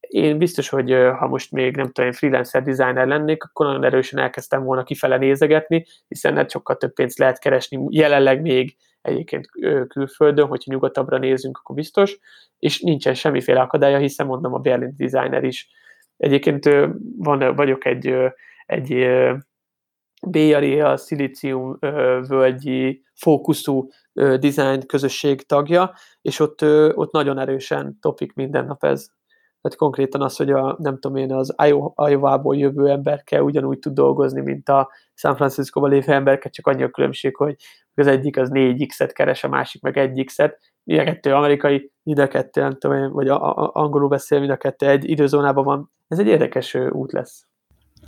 [0.01, 4.19] én biztos, hogy ha most még nem tudom, én freelancer designer lennék, akkor nagyon erősen
[4.19, 9.49] elkezdtem volna kifele nézegetni, hiszen hát sokkal több pénzt lehet keresni jelenleg még egyébként
[9.89, 12.19] külföldön, hogyha nyugatabbra nézünk, akkor biztos,
[12.59, 15.69] és nincsen semmiféle akadálya, hiszen mondom, a Berlin designer is.
[16.17, 16.69] Egyébként
[17.17, 18.15] van, vagyok egy,
[18.67, 19.07] egy
[20.27, 21.79] Bay Area szilícium
[22.29, 26.63] völgyi fókuszú design közösség tagja, és ott,
[26.95, 29.07] ott nagyon erősen topik minden nap ez.
[29.61, 31.55] Tehát konkrétan az, hogy a, nem tudom én, az
[31.97, 36.91] Iowa-ból jövő emberke ugyanúgy tud dolgozni, mint a San Francisco-ban lévő emberke, csak annyi a
[36.91, 37.57] különbség, hogy
[37.95, 40.53] az egyik az 4x-et keres, a másik meg 1x-et,
[40.85, 44.39] mind a kettő amerikai, mind a kettő, nem tudom én, vagy a, a, angolul beszél,
[44.39, 45.93] mind a kettő egy időzónában van.
[46.09, 47.49] Ez egy érdekes út lesz.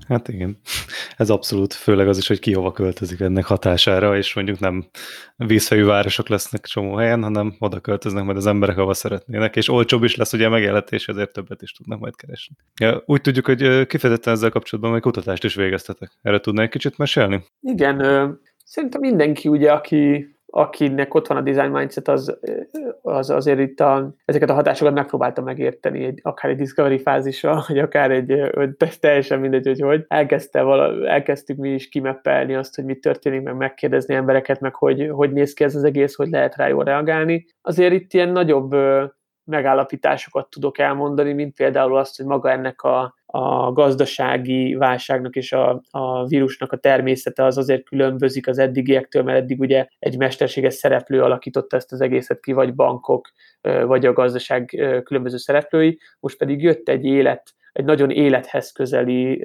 [0.09, 0.59] Hát igen,
[1.17, 4.89] ez abszolút, főleg az is, hogy ki hova költözik ennek hatására, és mondjuk nem
[5.37, 10.05] vízfejű városok lesznek csomó helyen, hanem oda költöznek majd az emberek, ahova szeretnének, és olcsóbb
[10.05, 12.57] is lesz ugye a megélhetés, ezért többet is tudnak majd keresni.
[12.81, 16.11] Ja, úgy tudjuk, hogy kifejezetten ezzel kapcsolatban majd kutatást is végeztetek.
[16.23, 17.45] Erre tudnál egy kicsit mesélni?
[17.61, 17.99] Igen,
[18.65, 22.39] szerintem mindenki ugye, aki akinek ott van a design mindset, az,
[23.03, 27.79] az azért itt a, ezeket a hatásokat megpróbálta megérteni, egy, akár egy discovery fázisra, vagy
[27.79, 28.51] akár egy,
[29.01, 30.05] teljesen mindegy, hogy hogy.
[30.09, 35.09] Elkezdte vala, elkezdtük mi is kimeppelni azt, hogy mi történik, meg megkérdezni embereket, meg hogy,
[35.11, 37.47] hogy néz ki ez az egész, hogy lehet rá jól reagálni.
[37.63, 38.75] Azért itt ilyen nagyobb
[39.51, 45.83] megállapításokat tudok elmondani, mint például azt, hogy maga ennek a, a gazdasági válságnak és a,
[45.91, 51.23] a vírusnak a természete az azért különbözik az eddigiektől, mert eddig ugye egy mesterséges szereplő
[51.23, 53.31] alakította ezt az egészet ki, vagy bankok,
[53.87, 54.65] vagy a gazdaság
[55.05, 59.45] különböző szereplői, most pedig jött egy élet, egy nagyon élethez közeli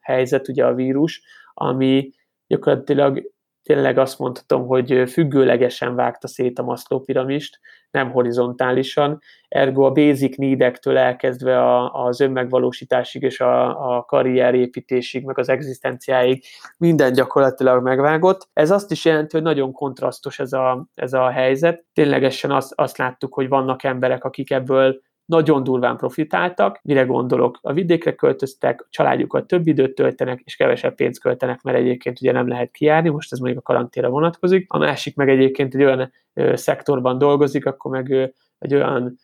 [0.00, 1.22] helyzet, ugye a vírus,
[1.54, 2.10] ami
[2.46, 3.32] gyakorlatilag
[3.64, 7.58] tényleg azt mondhatom, hogy függőlegesen vágta szét a Maslow piramist,
[7.90, 15.38] nem horizontálisan, ergo a basic needektől elkezdve a, az önmegvalósításig és a, a karrierépítésig, meg
[15.38, 16.44] az egzisztenciáig
[16.78, 18.48] minden gyakorlatilag megvágott.
[18.52, 21.84] Ez azt is jelenti, hogy nagyon kontrasztos ez a, ez a helyzet.
[21.92, 27.72] Ténylegesen azt, azt láttuk, hogy vannak emberek, akik ebből nagyon durván profitáltak, mire gondolok, a
[27.72, 32.48] vidékre költöztek, a családjukat több időt töltenek, és kevesebb pénzt költenek, mert egyébként ugye nem
[32.48, 34.72] lehet kijárni, most ez mondjuk a karanténra vonatkozik.
[34.72, 38.24] A másik meg egyébként egy olyan ö, szektorban dolgozik, akkor meg ö,
[38.58, 39.18] egy olyan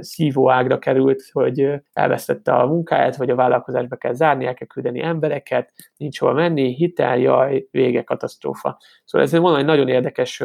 [0.00, 5.72] szívóágra került, hogy elvesztette a munkáját, vagy a vállalkozásba kell zárni, el kell küldeni embereket,
[5.96, 8.78] nincs hol menni, hitel, jaj, vége, katasztrófa.
[9.04, 10.42] Szóval ez van egy nagyon érdekes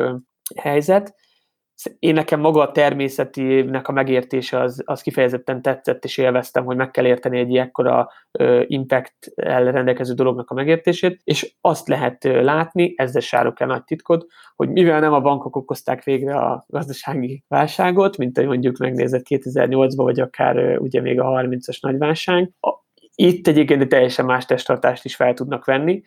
[0.55, 1.15] helyzet,
[1.99, 6.91] én nekem maga a természetinek a megértése az, az kifejezetten tetszett, és élveztem, hogy meg
[6.91, 8.09] kell érteni egy ilyekkora
[8.65, 14.69] impact rendelkező dolognak a megértését, és azt lehet látni, ezzel sárok el nagy titkot, hogy
[14.69, 20.19] mivel nem a bankok okozták végre a gazdasági válságot, mint ahogy mondjuk megnézett 2008-ban, vagy
[20.19, 22.69] akár ugye még a 30-as nagyválság, a,
[23.15, 26.03] itt egyébként egy teljesen más testtartást is fel tudnak venni,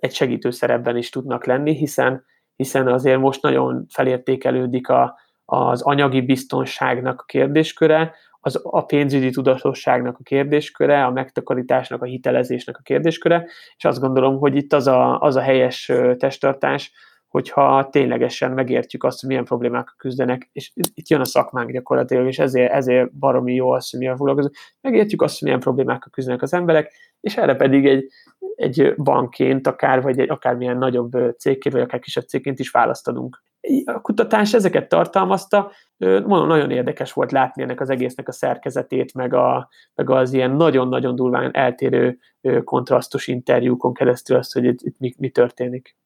[0.00, 2.24] egy segítőszerepben is tudnak lenni, hiszen
[2.60, 10.16] hiszen azért most nagyon felértékelődik a, az anyagi biztonságnak a kérdésköre, az a pénzügyi tudatosságnak
[10.18, 13.46] a kérdésköre, a megtakarításnak, a hitelezésnek a kérdésköre,
[13.76, 16.92] és azt gondolom, hogy itt az a, az a helyes testtartás,
[17.28, 22.38] hogyha ténylegesen megértjük azt, hogy milyen problémákkal küzdenek, és itt jön a szakmánk gyakorlatilag, és
[22.38, 26.52] ezért, ezért baromi jó az, hogy milyen foglalkozunk, megértjük azt, hogy milyen problémákkal küzdenek az
[26.52, 28.08] emberek, és erre pedig egy,
[28.54, 33.42] egy bankként akár, vagy egy akármilyen nagyobb cégként, vagy akár kisebb cégként is választanunk.
[33.84, 39.34] A kutatás ezeket tartalmazta, mondom, nagyon érdekes volt látni ennek az egésznek a szerkezetét, meg,
[39.34, 42.18] a, meg az ilyen nagyon-nagyon durván eltérő
[42.64, 45.96] kontrasztos interjúkon keresztül azt, hogy itt, itt mi, mi történik.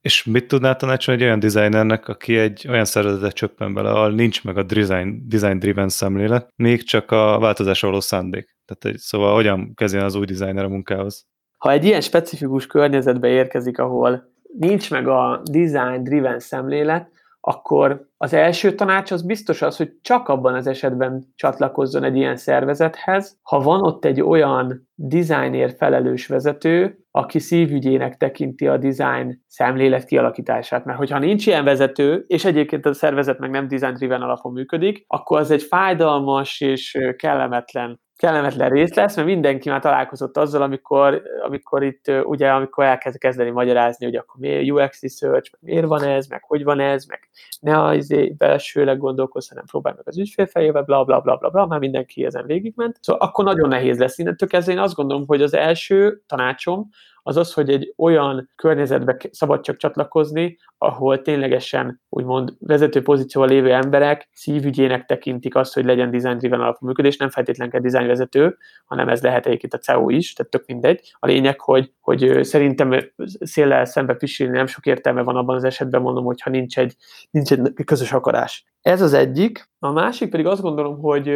[0.00, 4.44] És mit tudnál tanácsolni egy olyan designernek, aki egy olyan szervezetet csöppen bele, ahol nincs
[4.44, 8.57] meg a design, design driven szemlélet, még csak a változás való szándék?
[8.68, 11.26] Tehát szóval hogyan kezdjen az új designer a munkához?
[11.56, 18.32] Ha egy ilyen specifikus környezetbe érkezik, ahol nincs meg a design driven szemlélet, akkor az
[18.32, 23.60] első tanács az biztos az, hogy csak abban az esetben csatlakozzon egy ilyen szervezethez, ha
[23.60, 30.84] van ott egy olyan designért felelős vezető, aki szívügyének tekinti a design szemlélet kialakítását.
[30.84, 35.04] Mert hogyha nincs ilyen vezető, és egyébként a szervezet meg nem design driven alapon működik,
[35.06, 41.22] akkor az egy fájdalmas és kellemetlen kellemetlen rész lesz, mert mindenki már találkozott azzal, amikor,
[41.42, 46.02] amikor itt ugye, amikor elkezd kezdeni magyarázni, hogy akkor miért UX research, meg miért van
[46.02, 47.28] ez, meg hogy van ez, meg
[47.60, 51.66] ne az belsőleg gondolkozz, hanem próbálj meg az ügyfél fejével, bla, bla, bla, bla, bla,
[51.66, 52.98] már mindenki ezen végigment.
[53.00, 54.72] Szóval akkor nagyon nehéz lesz innentől kezdve.
[54.72, 56.88] Én azt gondolom, hogy az első tanácsom
[57.28, 63.72] az az, hogy egy olyan környezetbe szabad csak csatlakozni, ahol ténylegesen úgymond vezető pozícióval lévő
[63.72, 68.56] emberek szívügyének tekintik azt, hogy legyen design driven alapú működés, nem feltétlenül kell design vezető,
[68.84, 71.12] hanem ez lehet egyébként a CEO is, tehát tök mindegy.
[71.18, 76.00] A lényeg, hogy, hogy szerintem széllel szembe pisilni nem sok értelme van abban az esetben,
[76.00, 76.96] mondom, hogyha nincs egy,
[77.30, 78.64] nincs egy közös akarás.
[78.80, 79.68] Ez az egyik.
[79.78, 81.28] A másik pedig azt gondolom, hogy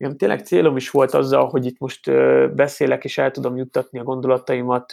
[0.00, 2.10] igen, tényleg célom is volt azzal, hogy itt most
[2.54, 4.92] beszélek, és el tudom juttatni a gondolataimat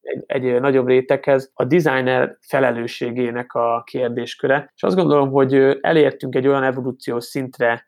[0.00, 4.72] egy, egy nagyobb réteghez, a designer felelősségének a kérdésköre.
[4.74, 7.84] És azt gondolom, hogy elértünk egy olyan evolúciós szintre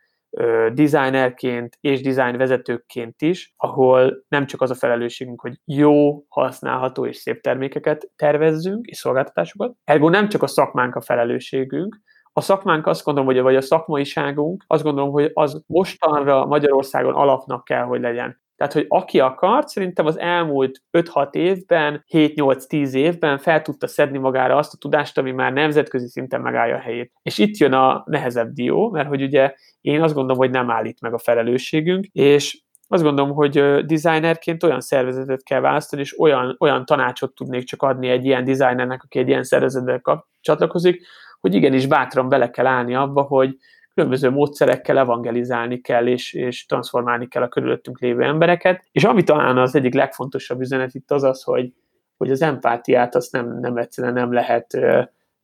[0.72, 7.16] designerként és design vezetőként is, ahol nem csak az a felelősségünk, hogy jó, használható és
[7.16, 9.76] szép termékeket tervezzünk, és szolgáltatásokat.
[9.84, 11.96] Ergo nem csak a szakmánk a felelősségünk,
[12.38, 17.64] a szakmánk azt gondolom, hogy vagy a szakmaiságunk, azt gondolom, hogy az mostanra Magyarországon alapnak
[17.64, 18.40] kell, hogy legyen.
[18.56, 24.56] Tehát, hogy aki akart, szerintem az elmúlt 5-6 évben, 7-8-10 évben fel tudta szedni magára
[24.56, 27.12] azt a tudást, ami már nemzetközi szinten megállja a helyét.
[27.22, 31.00] És itt jön a nehezebb dió, mert hogy ugye én azt gondolom, hogy nem állít
[31.00, 36.84] meg a felelősségünk, és azt gondolom, hogy designerként olyan szervezetet kell választani, és olyan, olyan
[36.84, 41.06] tanácsot tudnék csak adni egy ilyen designernek, aki egy ilyen szervezetbe kap, csatlakozik,
[41.40, 43.56] hogy igenis bátran bele kell állni abba, hogy
[43.94, 48.84] különböző módszerekkel evangelizálni kell, és, és transformálni kell a körülöttünk lévő embereket.
[48.92, 51.72] És ami talán az egyik legfontosabb üzenet itt az az, hogy,
[52.16, 54.78] hogy az empátiát azt nem, nem egyszerűen nem lehet,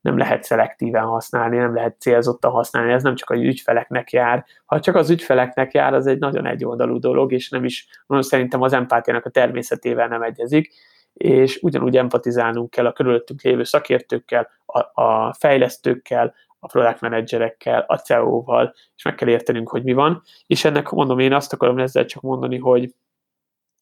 [0.01, 4.45] nem lehet szelektíven használni, nem lehet célzottan használni, ez nem csak a ügyfeleknek jár.
[4.65, 8.63] Ha csak az ügyfeleknek jár, az egy nagyon egyoldalú dolog, és nem is, mondom, szerintem
[8.63, 10.73] az empátiának a természetével nem egyezik
[11.13, 17.97] és ugyanúgy empatizálnunk kell a körülöttünk lévő szakértőkkel, a, a fejlesztőkkel, a product managerekkel, a
[17.97, 20.23] CEO-val, és meg kell értenünk, hogy mi van.
[20.47, 22.95] És ennek mondom, én azt akarom ezzel csak mondani, hogy,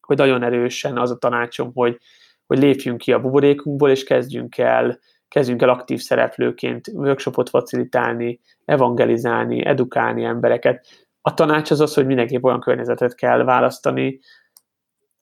[0.00, 1.98] hogy nagyon erősen az a tanácsom, hogy,
[2.46, 9.66] hogy lépjünk ki a buborékunkból, és kezdjünk el, kezdjünk el aktív szereplőként workshopot facilitálni, evangelizálni,
[9.66, 10.86] edukálni embereket.
[11.20, 14.20] A tanács az az, hogy mindenképp olyan környezetet kell választani,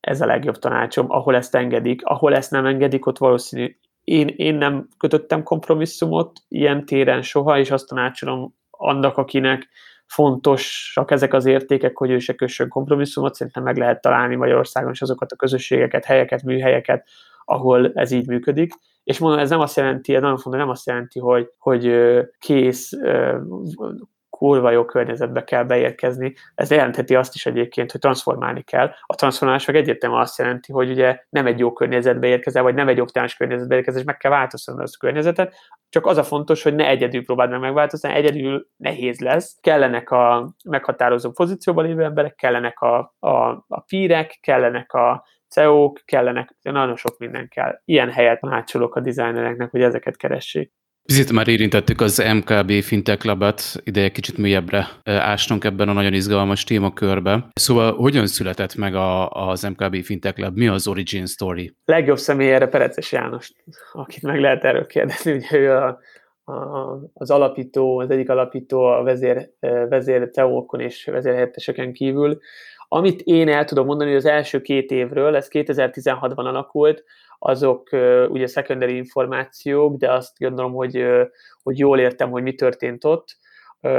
[0.01, 3.77] ez a legjobb tanácsom, ahol ezt engedik, ahol ezt nem engedik, ott valószínű
[4.09, 9.69] én, én nem kötöttem kompromisszumot ilyen téren soha, és azt tanácsolom annak, akinek
[10.07, 15.03] fontosak ezek az értékek, hogy ő se kössön kompromisszumot, szerintem meg lehet találni Magyarországon is
[15.03, 17.09] azokat a közösségeket, helyeket, műhelyeket,
[17.45, 18.73] ahol ez így működik.
[19.05, 21.93] És mondom, ez nem azt jelenti, nagyon fontos, nem azt jelenti, hogy, hogy
[22.39, 22.93] kész
[24.39, 26.35] kurva jó környezetbe kell beérkezni.
[26.55, 28.91] Ez jelentheti azt is egyébként, hogy transformálni kell.
[29.07, 32.89] A transformálás meg egyértelműen azt jelenti, hogy ugye nem egy jó környezetbe érkezel, vagy nem
[32.89, 35.55] egy optimális környezetbe érkezel, és meg kell változtatni azt a környezetet.
[35.89, 39.59] Csak az a fontos, hogy ne egyedül próbáld meg megváltoztatni, egyedül nehéz lesz.
[39.61, 46.57] Kellenek a meghatározó pozícióban lévő emberek, kellenek a, a, a pírek, kellenek a CEO-k, kellenek,
[46.63, 47.81] nagyon sok minden kell.
[47.85, 50.73] Ilyen helyet tanácsolok a designereknek, hogy ezeket keressék.
[51.13, 56.65] Picit már érintettük az MKB Fintech Labot, ideje kicsit mélyebbre ástunk ebben a nagyon izgalmas
[56.65, 57.49] témakörbe.
[57.53, 60.57] Szóval hogyan született meg a, az MKB Fintech Lab?
[60.57, 61.77] Mi az origin story?
[61.85, 63.53] Legjobb személy erre Pereces János,
[63.93, 65.33] akit meg lehet erről kérdezni.
[65.33, 65.99] Ugye ő a,
[66.45, 66.55] a,
[67.13, 69.51] az alapító, az egyik alapító a vezér,
[69.89, 72.39] vezér CEO-okon és vezérhelyetteseken kívül.
[72.89, 77.05] Amit én el tudom mondani, hogy az első két évről, ez 2016-ban alakult,
[77.39, 77.89] azok
[78.29, 81.05] ugye secondary információk, de azt gondolom, hogy,
[81.63, 83.37] hogy jól értem, hogy mi történt ott.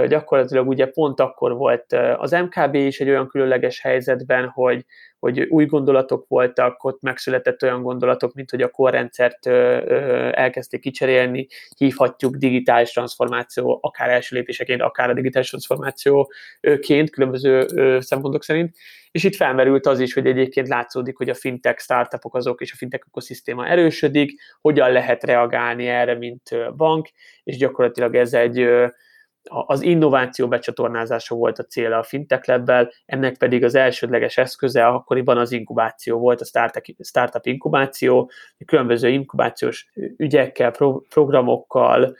[0.07, 4.85] Gyakorlatilag ugye pont akkor volt az MKB is egy olyan különleges helyzetben, hogy,
[5.19, 9.47] hogy új gondolatok voltak, ott megszületett olyan gondolatok, mint hogy a korrendszert
[10.35, 17.65] elkezdték kicserélni, hívhatjuk digitális transformáció, akár első lépéseként, akár a digitális transformációként, különböző
[17.99, 18.75] szempontok szerint.
[19.11, 22.75] És itt felmerült az is, hogy egyébként látszódik, hogy a fintech startupok azok és a
[22.75, 27.09] fintech ökoszisztéma erősödik, hogyan lehet reagálni erre, mint bank,
[27.43, 28.69] és gyakorlatilag ez egy
[29.43, 32.71] az innováció becsatornázása volt a célja a Fintech lab
[33.05, 36.45] ennek pedig az elsődleges eszköze akkoriban az inkubáció volt, a
[37.03, 38.31] startup, inkubáció,
[38.65, 42.15] különböző inkubációs ügyekkel, pro, programokkal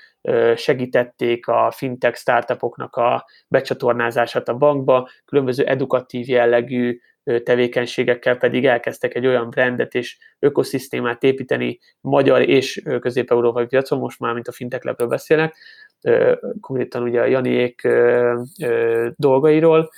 [0.56, 7.00] segítették a fintech startupoknak a becsatornázását a bankba, különböző edukatív jellegű
[7.44, 14.34] tevékenységekkel pedig elkezdtek egy olyan brandet és ökoszisztémát építeni magyar és közép-európai piacon, most már,
[14.34, 15.56] mint a fintech labről beszélnek,
[16.62, 17.88] konkrétan ugye a Janiék
[19.16, 19.90] dolgairól,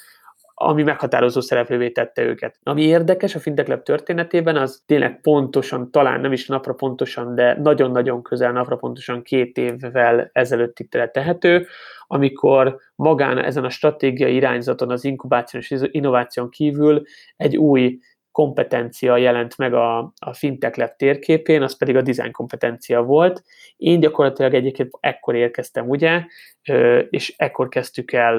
[0.54, 2.60] ami meghatározó szereplővé tette őket.
[2.64, 7.58] Ami érdekes a Fintech Lab történetében, az tényleg pontosan, talán nem is napra pontosan, de
[7.60, 11.68] nagyon-nagyon közel napra pontosan két évvel ezelőttig tehető,
[12.08, 17.02] amikor magán ezen a stratégiai irányzaton, az inkubáción és innováción kívül
[17.38, 18.00] egy új
[18.42, 23.44] kompetencia jelent meg a, a Fintech Lab térképén, az pedig a design kompetencia volt.
[23.78, 26.24] Én gyakorlatilag egyébként ekkor érkeztem, ugye,
[27.10, 28.38] és ekkor kezdtük el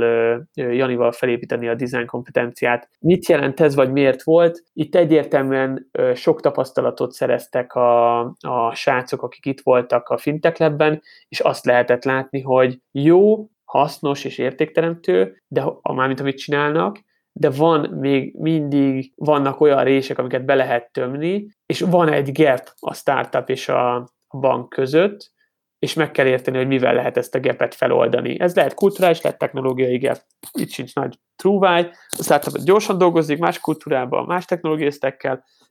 [0.55, 2.89] Janival felépíteni a design kompetenciát.
[3.01, 4.63] Mit jelent ez, vagy miért volt?
[4.73, 11.41] Itt egyértelműen sok tapasztalatot szereztek a, a srácok, akik itt voltak a Fintech Labben, és
[11.41, 16.99] azt lehetett látni, hogy jó, hasznos és értékteremtő, de mármint amit csinálnak,
[17.33, 22.73] de van még mindig, vannak olyan rések, amiket be lehet tömni, és van egy gap
[22.81, 25.31] a startup és a bank között,
[25.79, 28.41] és meg kell érteni, hogy mivel lehet ezt a gapet feloldani.
[28.41, 30.19] Ez lehet kulturális, lehet technológiai gap.
[30.53, 31.91] Itt sincs nagy trúváj.
[32.19, 34.91] A startup gyorsan dolgozik, más kultúrában, más technológiai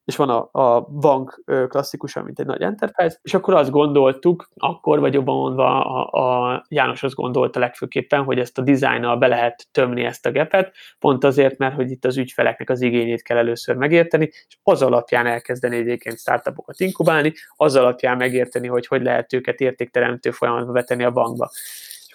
[0.06, 5.00] és van a, a bank klasszikusan, mint egy nagy enterprise, és akkor azt gondoltuk, akkor
[5.00, 9.68] vagy jobban mondva a, a János azt gondolta legfőképpen, hogy ezt a dizájnnal be lehet
[9.72, 13.76] tömni ezt a gepet, pont azért, mert hogy itt az ügyfeleknek az igényét kell először
[13.76, 19.60] megérteni, és az alapján elkezdeni egyébként startupokat inkubálni, az alapján megérteni, hogy hogy lehet őket
[19.60, 21.52] értékteremtő folyamatba betenni a bankba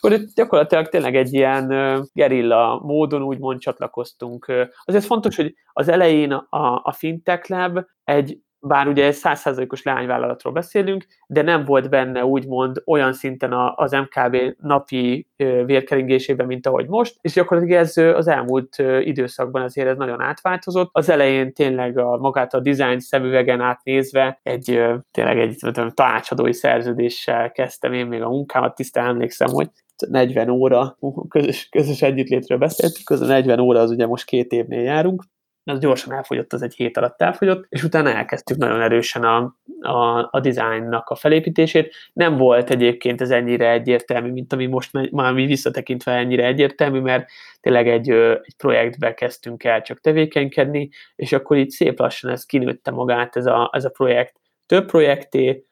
[0.07, 1.69] akkor itt gyakorlatilag tényleg egy ilyen
[2.13, 4.53] gerilla módon úgymond csatlakoztunk.
[4.85, 10.53] Azért fontos, hogy az elején a, a Fintech Lab egy bár ugye egy százszázalékos leányvállalatról
[10.53, 15.29] beszélünk, de nem volt benne úgymond olyan szinten az MKB napi
[15.65, 20.89] vérkeringésében, mint ahogy most, és gyakorlatilag ez az elmúlt időszakban azért ez nagyon átváltozott.
[20.93, 27.53] Az elején tényleg a, magát a design szemüvegen átnézve egy tényleg egy tudom, tanácsadói szerződéssel
[27.53, 29.69] kezdtem én még a munkámat, tisztán emlékszem, hogy
[30.09, 35.23] 40 óra közös, közös együttlétről beszéltük, közben 40 óra az ugye most két évnél járunk,
[35.71, 40.29] az gyorsan elfogyott, az egy hét alatt elfogyott, és utána elkezdtük nagyon erősen a, a,
[40.31, 41.95] a designnak a felépítését.
[42.13, 47.29] Nem volt egyébként ez ennyire egyértelmű, mint ami most már mi visszatekintve ennyire egyértelmű, mert
[47.61, 52.91] tényleg egy, egy projektbe kezdtünk el csak tevékenykedni, és akkor így szép lassan ez kinőtte
[52.91, 55.65] magát ez a, ez a projekt több projekté,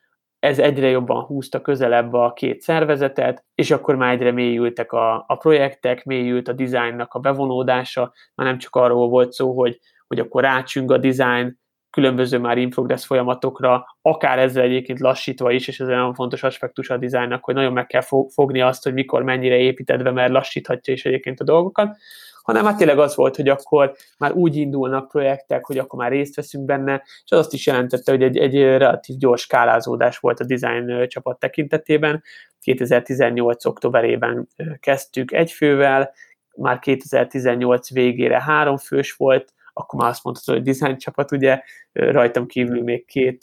[0.44, 5.36] ez egyre jobban húzta közelebb a két szervezetet, és akkor már egyre mélyültek a, a
[5.36, 10.42] projektek, mélyült a dizájnnak a bevonódása, már nem csak arról volt szó, hogy, hogy akkor
[10.42, 11.58] rácsünk a design
[11.90, 16.42] különböző már in progress folyamatokra, akár ezzel egyébként lassítva is, és ez egy nagyon fontos
[16.42, 18.02] aspektus a dizájnnak, hogy nagyon meg kell
[18.34, 21.96] fogni azt, hogy mikor mennyire épített be, mert lassíthatja is egyébként a dolgokat,
[22.44, 26.36] hanem hát tényleg az volt, hogy akkor már úgy indulnak projektek, hogy akkor már részt
[26.36, 30.44] veszünk benne, és az azt is jelentette, hogy egy, egy relatív gyors skálázódás volt a
[30.44, 32.22] design csapat tekintetében.
[32.60, 33.64] 2018.
[33.64, 34.48] októberében
[34.80, 36.12] kezdtük egy fővel,
[36.56, 42.46] már 2018 végére három fős volt, akkor már azt mondhatod, hogy design csapat, ugye rajtam
[42.46, 43.42] kívül még két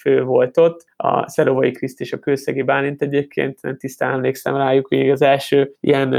[0.00, 4.88] fő volt ott, a Szerovai Kriszt és a Kőszegi Bálint egyébként, nem tisztán emlékszem rájuk,
[4.88, 6.10] hogy az első ilyen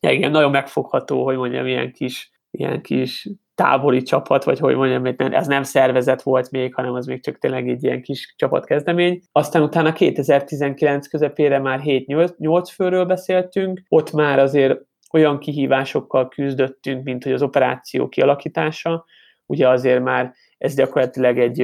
[0.00, 5.46] igen, nagyon megfogható, hogy mondjam, ilyen kis, ilyen kis tábori csapat, vagy hogy mondjam, ez
[5.46, 9.20] nem szervezet volt még, hanem az még csak tényleg egy ilyen kis csapatkezdemény.
[9.32, 14.80] Aztán utána 2019 közepére már 7-8 főről beszéltünk, ott már azért
[15.12, 19.04] olyan kihívásokkal küzdöttünk, mint hogy az operáció kialakítása,
[19.46, 21.60] ugye azért már ez gyakorlatilag egy,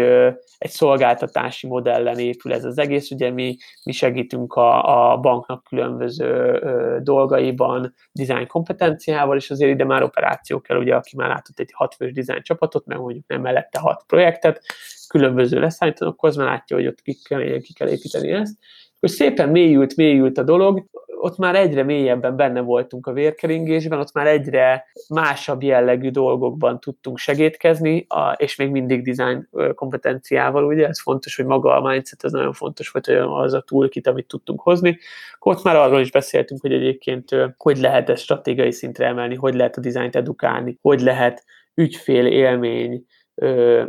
[0.58, 3.10] egy szolgáltatási modellen épül ez az egész.
[3.10, 6.58] Ugye mi, mi segítünk a, a banknak különböző
[7.02, 12.12] dolgaiban, design kompetenciával, és azért ide már operáció kell, ugye, aki már látott egy hatfős
[12.12, 14.62] design csapatot, meg mondjuk nem mellette hat projektet,
[15.08, 18.56] különböző leszállítókhoz, már látja, hogy ott ki kell, ki kell építeni ezt,
[19.00, 20.84] hogy szépen mélyült, mélyült a dolog,
[21.22, 27.18] ott már egyre mélyebben benne voltunk a vérkeringésben, ott már egyre másabb jellegű dolgokban tudtunk
[27.18, 28.06] segítkezni,
[28.36, 32.90] és még mindig design kompetenciával, ugye ez fontos, hogy maga a mindset, ez nagyon fontos
[32.90, 34.98] volt, hogy az a toolkit, amit tudtunk hozni.
[35.38, 39.76] Ott már arról is beszéltünk, hogy egyébként hogy lehet ezt stratégiai szintre emelni, hogy lehet
[39.76, 41.44] a dizájnt edukálni, hogy lehet
[41.74, 43.06] ügyfél élmény,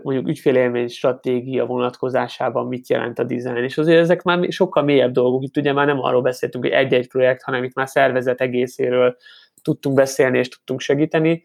[0.02, 5.44] mondjuk ügyfélélmény stratégia vonatkozásában mit jelent a design, és azért ezek már sokkal mélyebb dolgok,
[5.44, 9.18] itt ugye már nem arról beszéltünk, hogy egy-egy projekt, hanem itt már szervezet egészéről
[9.62, 11.44] tudtunk beszélni és tudtunk segíteni,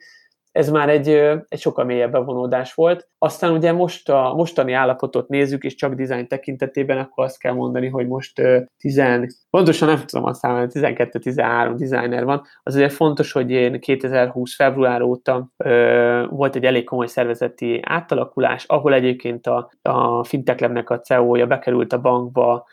[0.59, 1.09] ez már egy,
[1.49, 3.09] egy sokkal mélyebb bevonódás volt.
[3.19, 7.89] Aztán ugye most a mostani állapotot nézzük, és csak design tekintetében, akkor azt kell mondani,
[7.89, 8.43] hogy most
[8.79, 9.03] 10,
[9.51, 12.43] pontosan nem tudom azt számolni, 12-13 designer van.
[12.63, 18.65] Az ugye fontos, hogy én 2020 február óta ö, volt egy elég komoly szervezeti átalakulás,
[18.65, 22.67] ahol egyébként a, a Fintech Labnek a CEO-ja bekerült a bankba,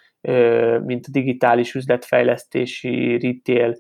[0.85, 3.77] mint a digitális üzletfejlesztési retail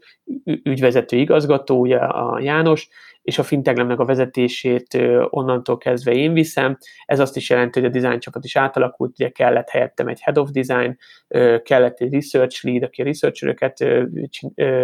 [0.63, 2.89] ügyvezető igazgatója, a János,
[3.21, 4.97] és a Fintechlemnek a vezetését
[5.29, 6.77] onnantól kezdve én viszem.
[7.05, 10.37] Ez azt is jelenti, hogy a design csapat is átalakult, ugye kellett helyettem egy head
[10.37, 10.97] of design,
[11.63, 13.85] kellett egy research lead, aki a researcheröket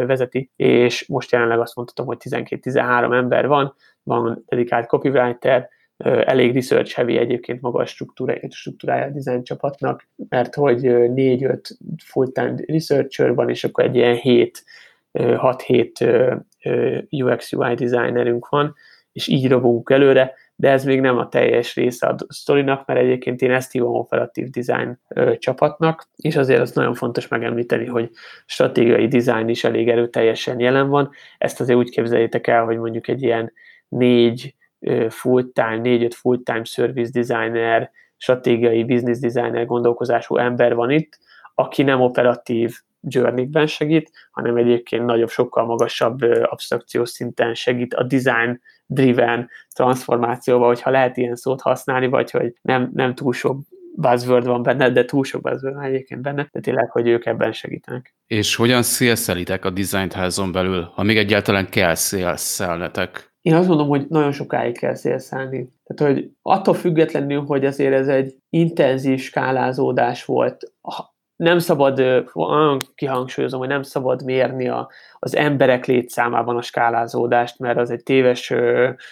[0.05, 5.69] vezeti, és most jelenleg azt mondhatom, hogy 12-13 ember van, van dedikált copywriter,
[6.03, 11.59] elég research heavy egyébként maga a struktúrája, struktúrája a design csapatnak, mert hogy 4-5
[12.03, 14.63] full-time researcher van, és akkor egy ilyen 7
[15.13, 16.41] 6-7
[17.09, 18.75] UX UI designerünk van,
[19.11, 23.41] és így robunk előre, de ez még nem a teljes része a sztorinak, mert egyébként
[23.41, 24.99] én ezt hívom operatív design
[25.37, 28.09] csapatnak, és azért az nagyon fontos megemlíteni, hogy
[28.45, 31.09] stratégiai design is elég erőteljesen jelen van.
[31.37, 33.53] Ezt azért úgy képzeljétek el, hogy mondjuk egy ilyen
[33.87, 34.55] négy
[35.09, 41.19] full-time, négy-öt full-time service designer, stratégiai business designer gondolkozású ember van itt,
[41.55, 48.61] aki nem operatív journey segít, hanem egyébként nagyobb, sokkal magasabb abstrakciós szinten segít a design
[48.85, 53.59] driven transformációba, hogyha lehet ilyen szót használni, vagy hogy nem, nem túl sok
[53.95, 57.51] buzzword van benne, de túl sok buzzword van egyébként benne, de tényleg, hogy ők ebben
[57.51, 58.15] segítenek.
[58.27, 63.30] És hogyan szélszelitek a design házon belül, ha még egyáltalán kell szélszelnetek?
[63.41, 65.73] Én azt mondom, hogy nagyon sokáig kell szélszelni.
[65.83, 70.71] Tehát, hogy attól függetlenül, hogy azért ez egy intenzív skálázódás volt,
[71.35, 71.97] nem szabad,
[72.33, 74.89] nagyon kihangsúlyozom, hogy nem szabad mérni a,
[75.19, 78.53] az emberek létszámában a skálázódást, mert az egy téves,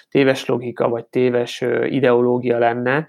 [0.09, 3.07] téves logika, vagy téves ideológia lenne,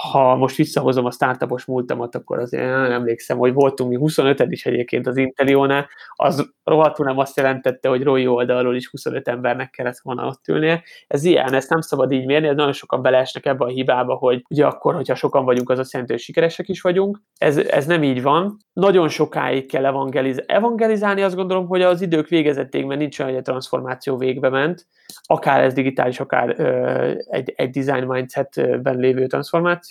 [0.00, 4.66] ha most visszahozom a startupos múltamat, akkor azért nem emlékszem, hogy voltunk mi 25 is
[4.66, 9.98] egyébként az Intelionál, az rohadtul nem azt jelentette, hogy Roy oldalról is 25 embernek kellett
[10.02, 10.82] volna ott ülnie.
[11.06, 14.44] Ez ilyen, ezt nem szabad így mérni, ez nagyon sokan beleesnek ebbe a hibába, hogy
[14.50, 17.20] ugye akkor, hogyha sokan vagyunk, az azt jelenti, hogy sikeresek is vagyunk.
[17.38, 18.56] Ez, ez nem így van.
[18.72, 20.52] Nagyon sokáig kell evangelizálni.
[20.52, 24.86] Evangelizálni azt gondolom, hogy az idők végezették, mert nincs olyan, hogy a transformáció végbe ment,
[25.22, 29.89] akár ez digitális, akár ö, egy, egy design mindsetben lévő transformáció.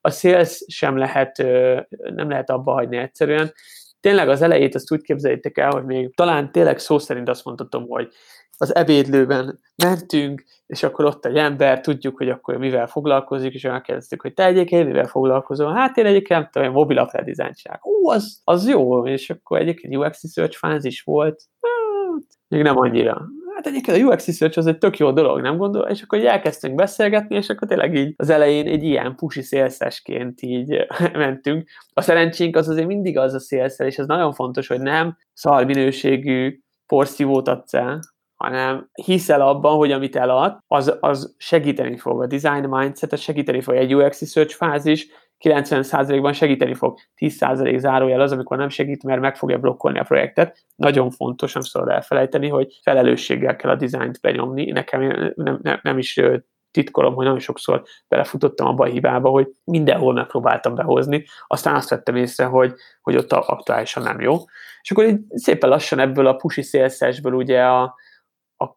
[0.00, 1.36] A sales sem lehet,
[2.14, 3.52] nem lehet abba hagyni egyszerűen.
[4.00, 7.88] Tényleg az elejét azt úgy képzeljétek el, hogy még talán tényleg szó szerint azt mondhatom,
[7.88, 8.08] hogy
[8.58, 14.22] az ebédlőben mentünk, és akkor ott egy ember, tudjuk, hogy akkor mivel foglalkozik, és megkérdeztük,
[14.22, 15.72] hogy te egyébként mivel foglalkozol?
[15.72, 20.22] Hát én egyébként nem tudom, mobil dizájnt Ó, az, az jó, és akkor egyébként UX
[20.22, 23.28] Research fázis volt, hát, még nem annyira
[23.58, 25.88] hát egyébként a UX Research az egy tök jó dolog, nem gondol?
[25.88, 30.42] És akkor így elkezdtünk beszélgetni, és akkor tényleg így az elején egy ilyen pusi szélszesként
[30.42, 31.68] így mentünk.
[31.92, 35.64] A szerencsénk az azért mindig az a szélszel, és ez nagyon fontos, hogy nem szar
[35.64, 38.00] minőségű porszívót adsz el,
[38.34, 43.74] hanem hiszel abban, hogy amit elad, az, az segíteni fog a design mindset, segíteni fog
[43.74, 45.06] egy UX research fázis,
[45.44, 46.98] 90%-ban segíteni fog.
[47.16, 50.64] 10% zárójel az, amikor nem segít, mert meg fogja blokkolni a projektet.
[50.76, 54.70] Nagyon fontos, nem szabad elfelejteni, hogy felelősséggel kell a dizájnt benyomni.
[54.70, 56.20] Nekem nem, nem, nem is
[56.70, 62.16] titkolom, hogy nagyon sokszor belefutottam abba a hibába, hogy mindenhol megpróbáltam behozni, aztán azt vettem
[62.16, 64.36] észre, hogy, hogy ott aktuálisan nem jó.
[64.82, 67.94] És akkor így szépen lassan ebből a pusi szélszesből ugye a,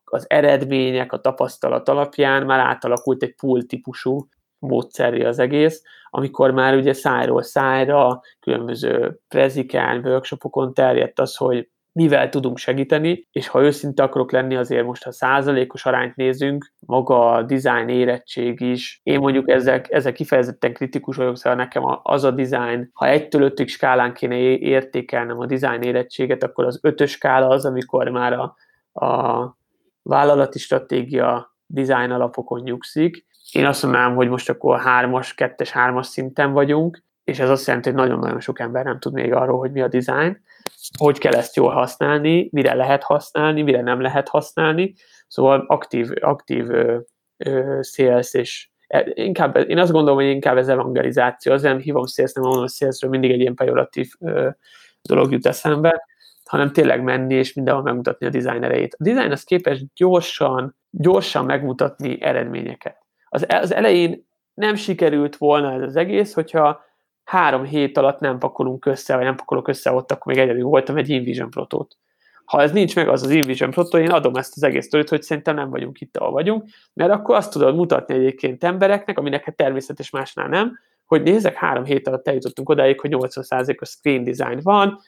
[0.03, 4.27] az eredmények, a tapasztalat alapján már átalakult egy pool típusú
[4.61, 12.29] módszerű az egész, amikor már ugye szájról szájra, különböző prezikán, workshopokon terjedt az, hogy mivel
[12.29, 17.43] tudunk segíteni, és ha őszinte akarok lenni, azért most ha százalékos arányt nézünk, maga a
[17.43, 18.99] design érettség is.
[19.03, 23.67] Én mondjuk ezek, ezek kifejezetten kritikus vagyok, szóval nekem az a design, ha egytől ötig
[23.67, 28.55] skálán kéne értékelnem a design érettséget, akkor az ötös skála az, amikor már a,
[29.05, 29.57] a
[30.01, 33.25] vállalati stratégia design alapokon nyugszik.
[33.51, 37.89] Én azt mondanám, hogy most akkor hármas, kettes, hármas szinten vagyunk, és ez azt jelenti,
[37.89, 40.41] hogy nagyon-nagyon sok ember nem tud még arról, hogy mi a design,
[40.97, 44.93] hogy kell ezt jól használni, mire lehet használni, mire nem lehet használni.
[45.27, 46.97] Szóval aktív, aktív ö,
[47.37, 52.05] ö, sales és e, inkább, én azt gondolom, hogy inkább ez evangelizáció, az nem hívom
[52.05, 54.49] sales, nem mondom, salesről mindig egy ilyen pejoratív ö,
[55.01, 56.05] dolog jut eszembe,
[56.45, 58.95] hanem tényleg menni és mindenhol megmutatni a design erejét.
[58.99, 63.00] A design az képes gyorsan, gyorsan megmutatni eredményeket.
[63.33, 66.83] Az, az elején nem sikerült volna ez az egész, hogyha
[67.23, 70.97] három hét alatt nem pakolunk össze, vagy nem pakolok össze ott, akkor még egyedül voltam
[70.97, 71.97] egy InVision protót.
[72.45, 75.21] Ha ez nincs meg az az InVision protó, én adom ezt az egész törtét, hogy
[75.21, 76.63] szerintem nem vagyunk itt, ahol vagyunk,
[76.93, 81.83] mert akkor azt tudod mutatni egyébként embereknek, aminek hát természetes másnál nem, hogy nézek, három
[81.83, 84.99] hét alatt eljutottunk odáig, hogy 80%-os screen design van,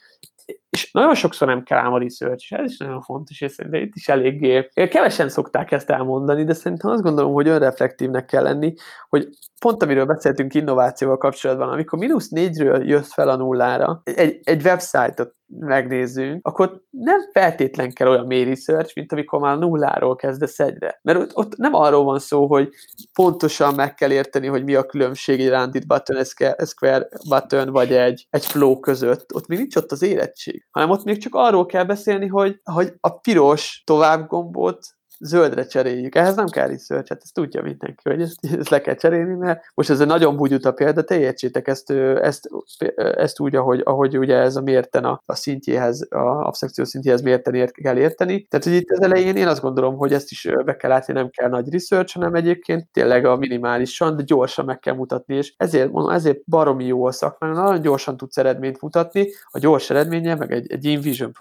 [0.69, 3.95] és nagyon sokszor nem kell a research, és ez is nagyon fontos, és szerintem itt
[3.95, 8.74] is eléggé, kevesen szokták ezt elmondani, de szerintem azt gondolom, hogy önreflektívnek kell lenni,
[9.09, 9.28] hogy
[9.59, 15.36] pont amiről beszéltünk innovációval kapcsolatban, amikor mínusz négyről jött fel a nullára, egy, egy websájtot
[15.60, 20.99] megnézzünk, akkor nem feltétlen kell olyan mély research, mint amikor már nulláról kezdesz egyre.
[21.01, 22.70] Mert ott, ott nem arról van szó, hogy
[23.14, 26.24] pontosan meg kell érteni, hogy mi a különbség egy rounded button,
[26.66, 29.34] square button, vagy egy, egy flow között.
[29.34, 32.93] Ott még nincs ott az érettség, hanem ott még csak arról kell beszélni, hogy, hogy
[32.99, 34.80] a piros tovább gombot
[35.24, 36.15] zöldre cseréljük.
[36.15, 39.63] Ehhez nem kell research, hát ezt tudja mindenki, hogy ezt, ezt le kell cserélni, mert
[39.74, 42.49] most ez egy nagyon bugyuta példa, te értsétek ezt, ezt,
[42.95, 47.55] ezt úgy, ahogy, ahogy ugye ez a mérten a, a szintjéhez, a abszekció szintjéhez mérten
[47.55, 48.43] ért, kell érteni.
[48.43, 51.30] Tehát, hogy itt az elején én azt gondolom, hogy ezt is be kell látni, nem
[51.30, 55.91] kell nagy research, hanem egyébként tényleg a minimálisan, de gyorsan meg kell mutatni, és ezért
[55.91, 60.51] mondom, ezért baromi jó a szakmán, nagyon gyorsan tudsz eredményt mutatni, a gyors eredménye, meg
[60.51, 61.32] egy, egy InVision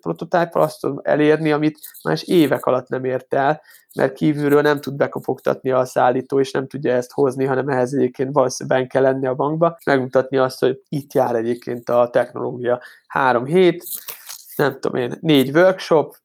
[0.00, 3.60] prototype azt tudom elérni, amit más évek alatt nem ér ért el,
[3.94, 8.32] mert kívülről nem tud bekopogtatni a szállító, és nem tudja ezt hozni, hanem ehhez egyébként
[8.32, 12.80] valószínűleg kell lenni a bankba, megmutatni azt, hogy itt jár egyébként a technológia.
[13.06, 13.84] Három hét,
[14.56, 16.16] nem tudom én, négy workshop,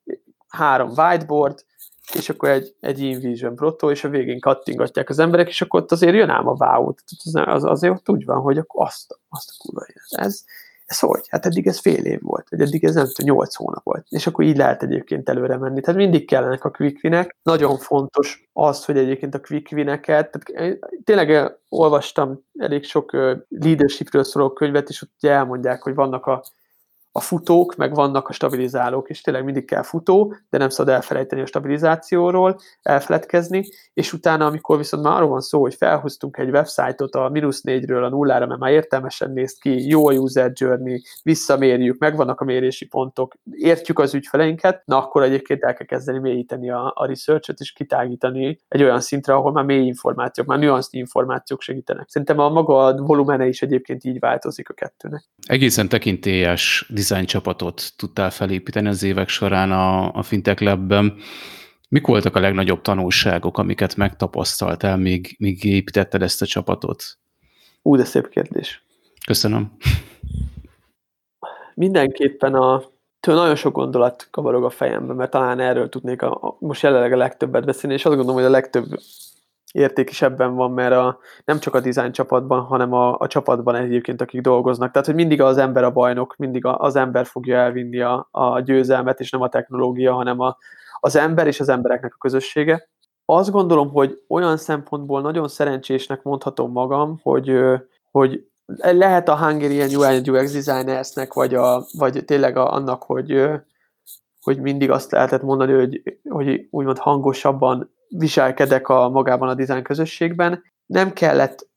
[0.47, 1.65] három whiteboard,
[2.13, 5.91] és akkor egy, egy InVision Proto, és a végén kattingatják az emberek, és akkor ott
[5.91, 9.49] azért jön ám a wow az, az, azért ott úgy van, hogy akkor azt, azt
[9.49, 10.43] a kurva ez,
[10.85, 11.21] ez hogy?
[11.29, 14.05] Hát eddig ez fél év volt, vagy eddig ez nem tudom, nyolc hónap volt.
[14.09, 15.81] És akkor így lehet egyébként előre menni.
[15.81, 17.35] Tehát mindig kellenek a quick winek.
[17.43, 23.11] Nagyon fontos az, hogy egyébként a quick wineket, tehát tényleg olvastam elég sok
[23.47, 26.43] leadershipről szóló könyvet, és ott elmondják, hogy vannak a
[27.15, 31.41] a futók, meg vannak a stabilizálók, és tényleg mindig kell futó, de nem szabad elfelejteni
[31.41, 37.15] a stabilizációról, elfeledkezni, és utána, amikor viszont már arról van szó, hogy felhoztunk egy websájtot
[37.15, 41.97] a mínusz négyről a nullára, mert már értelmesen néz ki, jó a user journey, visszamérjük,
[41.99, 46.91] megvannak a mérési pontok, értjük az ügyfeleinket, na akkor egyébként el kell kezdeni mélyíteni a,
[46.95, 52.09] a research és kitágítani egy olyan szintre, ahol már mély információk, már nüanszt információk segítenek.
[52.09, 55.23] Szerintem a maga volumene is egyébként így változik a kettőnek.
[55.45, 61.15] Egészen tekintélyes design csapatot tudtál felépíteni az évek során a, a Fintech Lab-ben.
[61.89, 67.03] Mik voltak a legnagyobb tanulságok, amiket megtapasztaltál, míg, míg építetted ezt a csapatot?
[67.81, 68.83] Ú, de szép kérdés.
[69.25, 69.77] Köszönöm.
[71.73, 72.83] Mindenképpen a
[73.19, 77.13] től nagyon sok gondolat kavarog a fejemben, mert talán erről tudnék a, a, most jelenleg
[77.13, 78.85] a legtöbbet beszélni, és azt gondolom, hogy a legtöbb
[79.73, 83.75] érték is ebben van, mert a, nem csak a design csapatban, hanem a, a csapatban
[83.75, 84.91] egyébként, akik dolgoznak.
[84.91, 89.19] Tehát, hogy mindig az ember a bajnok, mindig az ember fogja elvinni a, a győzelmet,
[89.19, 90.57] és nem a technológia, hanem a,
[90.99, 92.89] az ember és az embereknek a közössége.
[93.25, 97.59] Azt gondolom, hogy olyan szempontból nagyon szerencsésnek mondhatom magam, hogy,
[98.11, 98.47] hogy
[98.77, 103.49] lehet a Hungarian UI and UX designersnek, vagy, a, vagy tényleg a, annak, hogy,
[104.41, 110.63] hogy mindig azt lehetett mondani, hogy, hogy úgymond hangosabban viselkedek a magában a design közösségben.
[110.85, 111.67] Nem kellett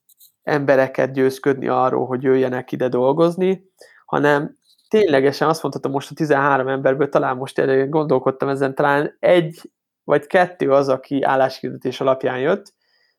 [0.43, 3.71] embereket győzködni arról, hogy jöjjenek ide dolgozni,
[4.05, 4.59] hanem
[4.89, 9.71] ténylegesen azt mondhatom most a 13 emberből, talán most gondolkodtam ezen, talán egy
[10.05, 12.75] vagy kettő az, aki álláshirdetés alapján jött,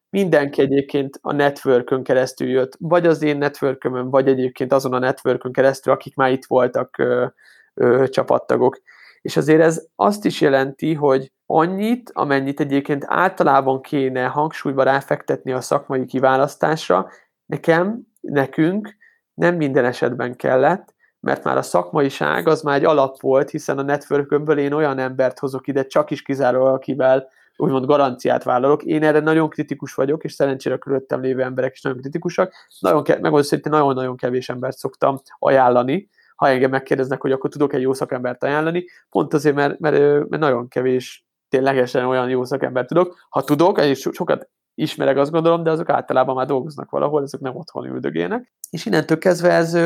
[0.10, 5.52] mindenki egyébként a networkön keresztül jött, vagy az én networkömön, vagy egyébként azon a networkön
[5.52, 7.26] keresztül, akik már itt voltak ö,
[7.74, 8.82] ö, csapattagok.
[9.28, 15.62] És azért ez azt is jelenti, hogy annyit, amennyit egyébként általában kéne hangsúlyba ráfektetni a
[15.62, 17.10] szakmai kiválasztásra,
[17.46, 18.96] nekem, nekünk
[19.34, 23.82] nem minden esetben kellett, mert már a szakmaiság az már egy alap volt, hiszen a
[23.82, 28.84] networkömből én olyan embert hozok ide, csak is kizárólag, akivel úgymond garanciát vállalok.
[28.84, 32.54] Én erre nagyon kritikus vagyok, és szerencsére a körülöttem lévő emberek is nagyon kritikusak.
[32.80, 37.74] Nagyon ke- meg szerintem nagyon-nagyon kevés embert szoktam ajánlani, ha engem megkérdeznek, hogy akkor tudok
[37.74, 42.88] egy jó szakembert ajánlani, pont azért, mert, mert, mert nagyon kevés ténylegesen olyan jó szakembert
[42.88, 43.26] tudok.
[43.30, 47.56] Ha tudok, és sokat ismerek, azt gondolom, de azok általában már dolgoznak valahol, ezek nem
[47.56, 48.52] otthon üldögélnek.
[48.70, 49.78] És innentől kezdve ez,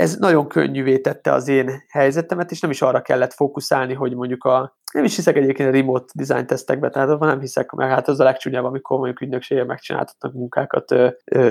[0.00, 4.44] ez nagyon könnyűvé tette az én helyzetemet, és nem is arra kellett fókuszálni, hogy mondjuk
[4.44, 8.08] a, nem is hiszek egyébként a remote design tesztekbe, tehát abban nem hiszek, mert hát
[8.08, 10.90] az a legcsúnyább, amikor mondjuk ügynökségek megcsináltatnak munkákat,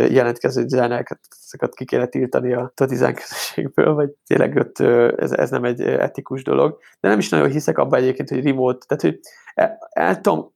[0.10, 4.80] jelentkező dizájnereket, ezeket ki kéne tiltani a, a design közösségből, vagy tényleg ott
[5.20, 6.78] ez, ez nem egy etikus dolog.
[7.00, 9.20] De nem is nagyon hiszek abban egyébként, hogy remote, tehát hogy
[9.54, 10.54] el, el tudom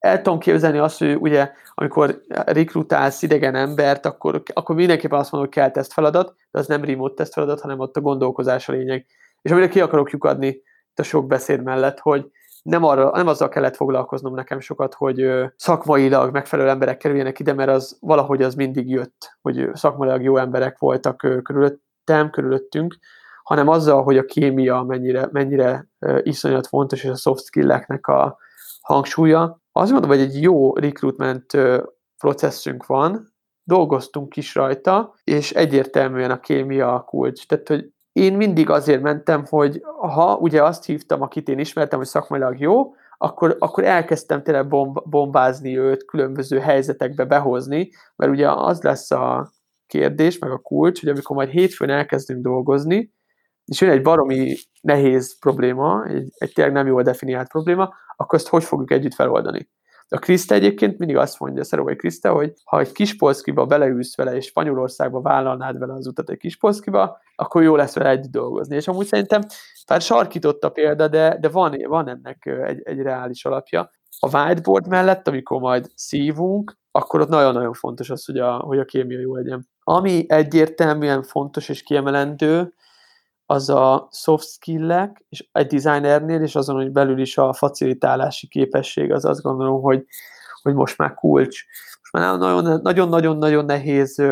[0.00, 5.50] el tudom képzelni azt, hogy ugye, amikor rekrutálsz idegen embert, akkor, akkor mindenképpen azt mondom,
[5.50, 8.72] hogy kell teszt feladat, de az nem remote teszt feladat, hanem ott a gondolkozás a
[8.72, 9.06] lényeg.
[9.42, 12.30] És amire ki akarok lyukadni itt a sok beszéd mellett, hogy
[12.62, 17.70] nem, arra, nem azzal kellett foglalkoznom nekem sokat, hogy szakmailag megfelelő emberek kerüljenek ide, mert
[17.70, 22.96] az valahogy az mindig jött, hogy szakmailag jó emberek voltak körülöttem, körülöttünk,
[23.42, 25.88] hanem azzal, hogy a kémia mennyire, mennyire
[26.22, 28.38] iszonyat fontos, és a soft skill-eknek a
[28.80, 31.46] hangsúlya, azt mondom, hogy egy jó recruitment
[32.18, 33.32] processzünk van,
[33.64, 37.46] dolgoztunk is rajta, és egyértelműen a kémia a kulcs.
[37.46, 42.08] Tehát, hogy én mindig azért mentem, hogy ha ugye azt hívtam, akit én ismertem, hogy
[42.08, 48.82] szakmailag jó, akkor, akkor elkezdtem tényleg bomb, bombázni őt, különböző helyzetekbe behozni, mert ugye az
[48.82, 49.50] lesz a
[49.86, 53.12] kérdés, meg a kulcs, hogy amikor majd hétfőn elkezdünk dolgozni,
[53.64, 58.48] és jön egy baromi nehéz probléma, egy, egy tényleg nem jól definiált probléma, akkor ezt
[58.48, 59.68] hogy fogjuk együtt feloldani?
[60.08, 64.36] A Krista egyébként mindig azt mondja, Szerovai Krista, hogy ha egy kis polszkiba beleülsz vele,
[64.36, 68.76] és Spanyolországba vállalnád vele az utat egy kis polszkiba, akkor jó lesz vele együtt dolgozni.
[68.76, 69.40] És amúgy szerintem,
[69.86, 73.90] bár sarkított a példa, de, de van, van ennek egy, egy reális alapja.
[74.18, 78.84] A whiteboard mellett, amikor majd szívunk, akkor ott nagyon-nagyon fontos az, hogy a, hogy a
[78.84, 79.68] kémia jó legyen.
[79.82, 82.74] Ami egyértelműen fontos és kiemelendő,
[83.50, 89.12] az a soft skill-ek, és egy designernél, és azon, hogy belül is a facilitálási képesség,
[89.12, 90.04] az azt gondolom, hogy,
[90.62, 91.64] hogy most már kulcs.
[92.00, 92.38] Most már
[92.82, 94.22] nagyon-nagyon-nagyon nehéz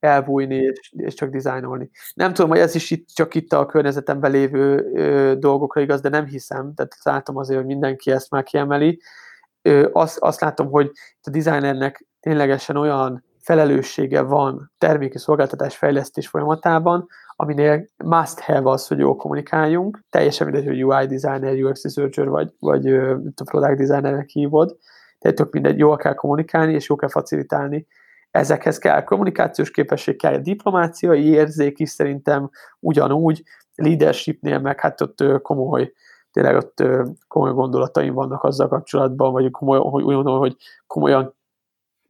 [0.00, 1.90] elbújni és, és csak dizájnolni.
[2.14, 6.08] Nem tudom, hogy ez is itt, csak itt a környezetemben lévő ö, dolgokra igaz, de
[6.08, 9.00] nem hiszem, tehát látom azért, hogy mindenki ezt már kiemeli.
[9.62, 10.90] Ö, azt, azt látom, hogy
[11.22, 18.98] a designernek ténylegesen olyan felelőssége van terméki szolgáltatás fejlesztés folyamatában, aminél must have az, hogy
[18.98, 20.00] jól kommunikáljunk.
[20.10, 24.76] Teljesen mindegy, hogy UI designer, UX researcher vagy, vagy a product designernek hívod.
[25.18, 27.86] Tehát tök mindegy, jól kell kommunikálni, és jól kell facilitálni.
[28.30, 33.42] Ezekhez kell kommunikációs képesség, kell diplomáciai érzék is szerintem ugyanúgy,
[33.74, 35.92] leadershipnél meg hát ott komoly
[36.32, 36.82] tényleg ott
[37.28, 41.34] komoly gondolataim vannak azzal kapcsolatban, vagy komoly, hogy úgy hogy komolyan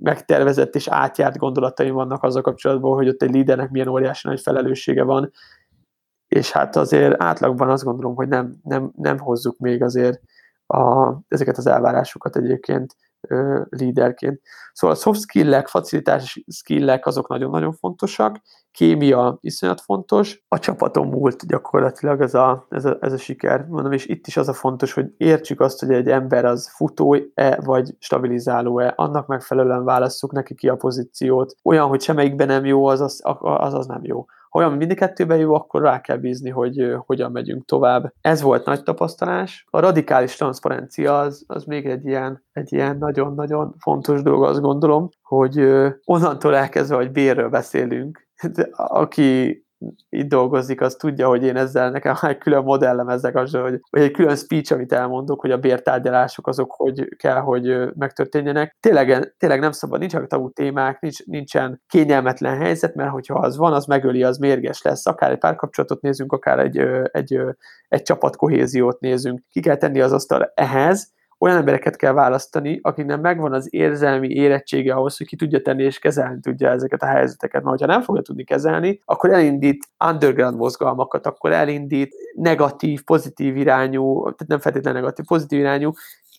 [0.05, 5.02] megtervezett és átjárt gondolataim vannak azzal kapcsolatban, hogy ott egy lídernek milyen óriási nagy felelőssége
[5.02, 5.30] van,
[6.28, 10.20] és hát azért átlagban azt gondolom, hogy nem, nem, nem hozzuk még azért
[10.66, 12.96] a, ezeket az elvárásokat egyébként
[13.68, 14.40] líderként.
[14.72, 21.46] Szóval a soft skill-ek, facilitási skill-ek azok nagyon-nagyon fontosak, kémia iszonyat fontos, a csapaton múlt
[21.46, 23.66] gyakorlatilag ez a, ez a, ez a siker.
[23.68, 27.58] Mondom, és itt is az a fontos, hogy értsük azt, hogy egy ember az futó-e,
[27.64, 31.54] vagy stabilizáló-e, annak megfelelően válasszuk neki ki a pozíciót.
[31.62, 35.38] Olyan, hogy semmelyikben nem jó, az az, az, az nem jó ha olyan mindig kettőben
[35.38, 38.12] jó, akkor rá kell bízni, hogy hogyan megyünk tovább.
[38.20, 39.66] Ez volt nagy tapasztalás.
[39.70, 45.09] A radikális transzparencia az, az még egy ilyen, egy ilyen nagyon-nagyon fontos dolog, azt gondolom,
[45.22, 45.59] hogy
[46.05, 48.26] onnantól elkezdve, hogy bérről beszélünk,
[48.72, 49.63] aki
[50.08, 54.02] itt dolgozik, az tudja, hogy én ezzel nekem egy külön modellem ezzel kapcsolatban, hogy, vagy
[54.02, 58.76] egy külön speech, amit elmondok, hogy a bértárgyalások azok hogy kell, hogy megtörténjenek.
[58.80, 63.72] Tényleg, tényleg nem szabad, nincsenek tabu témák, nincs, nincsen kényelmetlen helyzet, mert hogyha az van,
[63.72, 65.06] az megöli, az mérges lesz.
[65.06, 66.78] Akár egy párkapcsolatot nézünk, akár egy,
[67.12, 67.40] egy,
[67.88, 69.42] egy csapat kohéziót nézünk.
[69.50, 74.95] Ki kell tenni az asztal ehhez, olyan embereket kell választani, akiknek megvan az érzelmi érettsége
[74.95, 77.62] ahhoz, hogy ki tudja tenni és kezelni tudja ezeket a helyzeteket.
[77.62, 84.22] Mert ha nem fogja tudni kezelni, akkor elindít underground mozgalmakat, akkor elindít negatív, pozitív irányú,
[84.22, 85.93] tehát nem feltétlenül negatív, pozitív irányú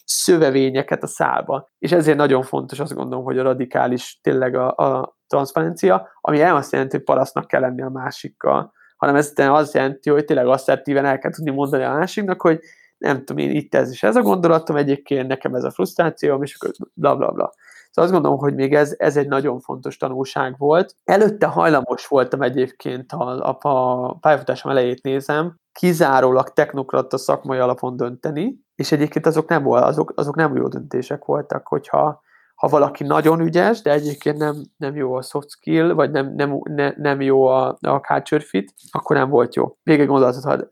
[0.06, 1.70] szövevényeket a szálba.
[1.80, 6.56] És ezért nagyon fontos azt gondolom, hogy a radikális tényleg a, a transzparencia, ami el
[6.56, 11.06] azt jelenti, hogy parasztnak kell lenni a másikkal, hanem ez azt jelenti, hogy tényleg asszertíven
[11.06, 12.60] el kell tudni mondani a másiknak, hogy
[12.98, 16.56] nem tudom én, itt ez is ez a gondolatom egyébként, nekem ez a frusztrációm, és
[16.56, 17.54] akkor bla bla bla.
[17.92, 20.96] Szóval azt gondolom, hogy még ez, ez egy nagyon fontos tanulság volt.
[21.04, 28.92] Előtte hajlamos voltam egyébként, ha a, pályafutásom elejét nézem, kizárólag technokrata szakmai alapon dönteni, és
[28.92, 32.22] egyébként azok nem, azok, azok nem jó döntések voltak, hogyha
[32.66, 36.60] ha valaki nagyon ügyes, de egyébként nem, nem jó a soft skill, vagy nem, nem,
[36.64, 39.78] ne, nem jó a, a culture fit, akkor nem volt jó.
[39.84, 40.68] Még egy gondolatot, ha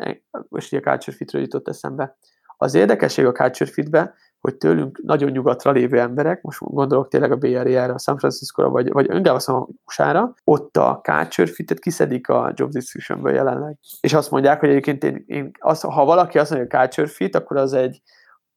[0.49, 2.17] most a culture fitről jutott eszembe.
[2.57, 7.35] Az érdekesség a culture fitbe, hogy tőlünk nagyon nyugatra lévő emberek, most gondolok tényleg a
[7.35, 12.51] BRI-re, a San Francisco-ra, vagy, vagy öngább a USA-ra, ott a culture fitet kiszedik a
[12.55, 13.77] job description jelenleg.
[14.01, 17.35] És azt mondják, hogy egyébként én, én az, ha valaki azt mondja, hogy culture fit,
[17.35, 18.01] akkor az egy,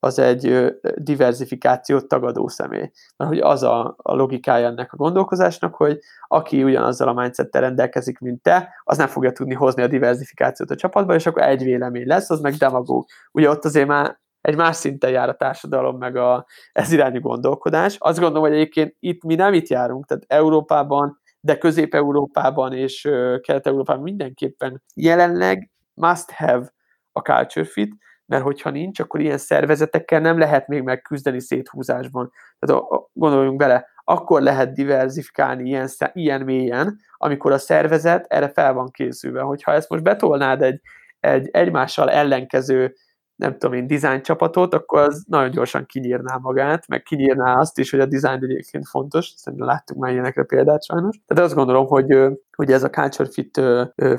[0.07, 2.91] az egy diversifikációt tagadó személy.
[3.17, 8.19] Mert hogy az a, a logikája ennek a gondolkozásnak, hogy aki ugyanazzal a mindsettel rendelkezik,
[8.19, 12.07] mint te, az nem fogja tudni hozni a diversifikációt a csapatba, és akkor egy vélemény
[12.07, 13.05] lesz, az meg demagóg.
[13.31, 17.95] Ugye ott azért már egy más szinten jár a társadalom, meg a, ez irányú gondolkodás.
[17.99, 23.01] Azt gondolom, hogy egyébként itt mi nem itt járunk, tehát Európában, de Közép-Európában és
[23.41, 26.73] Kelet-Európában mindenképpen jelenleg must have
[27.11, 27.95] a culture fit,
[28.27, 32.31] mert hogyha nincs, akkor ilyen szervezetekkel nem lehet még megküzdeni széthúzásban.
[32.59, 38.91] Tehát gondoljunk bele, akkor lehet diversifikálni ilyen, ilyen mélyen, amikor a szervezet erre fel van
[38.91, 39.41] készülve.
[39.41, 40.81] Hogyha ezt most betolnád egy,
[41.19, 42.95] egy egymással ellenkező
[43.37, 47.91] nem tudom én, design csapatot, akkor az nagyon gyorsan kinyírná magát, meg kinyírná azt is,
[47.91, 51.19] hogy a design egyébként fontos, szerintem láttuk már ilyenekre példát sajnos.
[51.27, 52.17] Tehát azt gondolom, hogy,
[52.55, 53.61] hogy ez a culture fit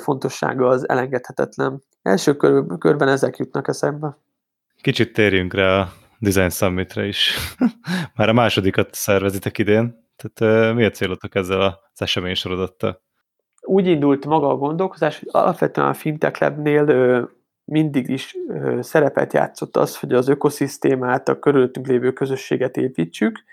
[0.03, 1.83] fontossága az elengedhetetlen.
[2.03, 4.19] Első kör, körben ezek jutnak eszembe.
[4.81, 5.89] Kicsit térjünk rá a
[6.19, 7.37] Design Summitre is.
[8.17, 13.01] Már a másodikat szervezitek idén, tehát mi a célotok ezzel az esemény sorodattal?
[13.61, 16.85] Úgy indult maga a gondolkozás, hogy alapvetően a Fintech Lab-nél
[17.69, 18.37] mindig is
[18.81, 23.45] szerepet játszott az, hogy az ökoszisztémát, a körülöttünk lévő közösséget építsük,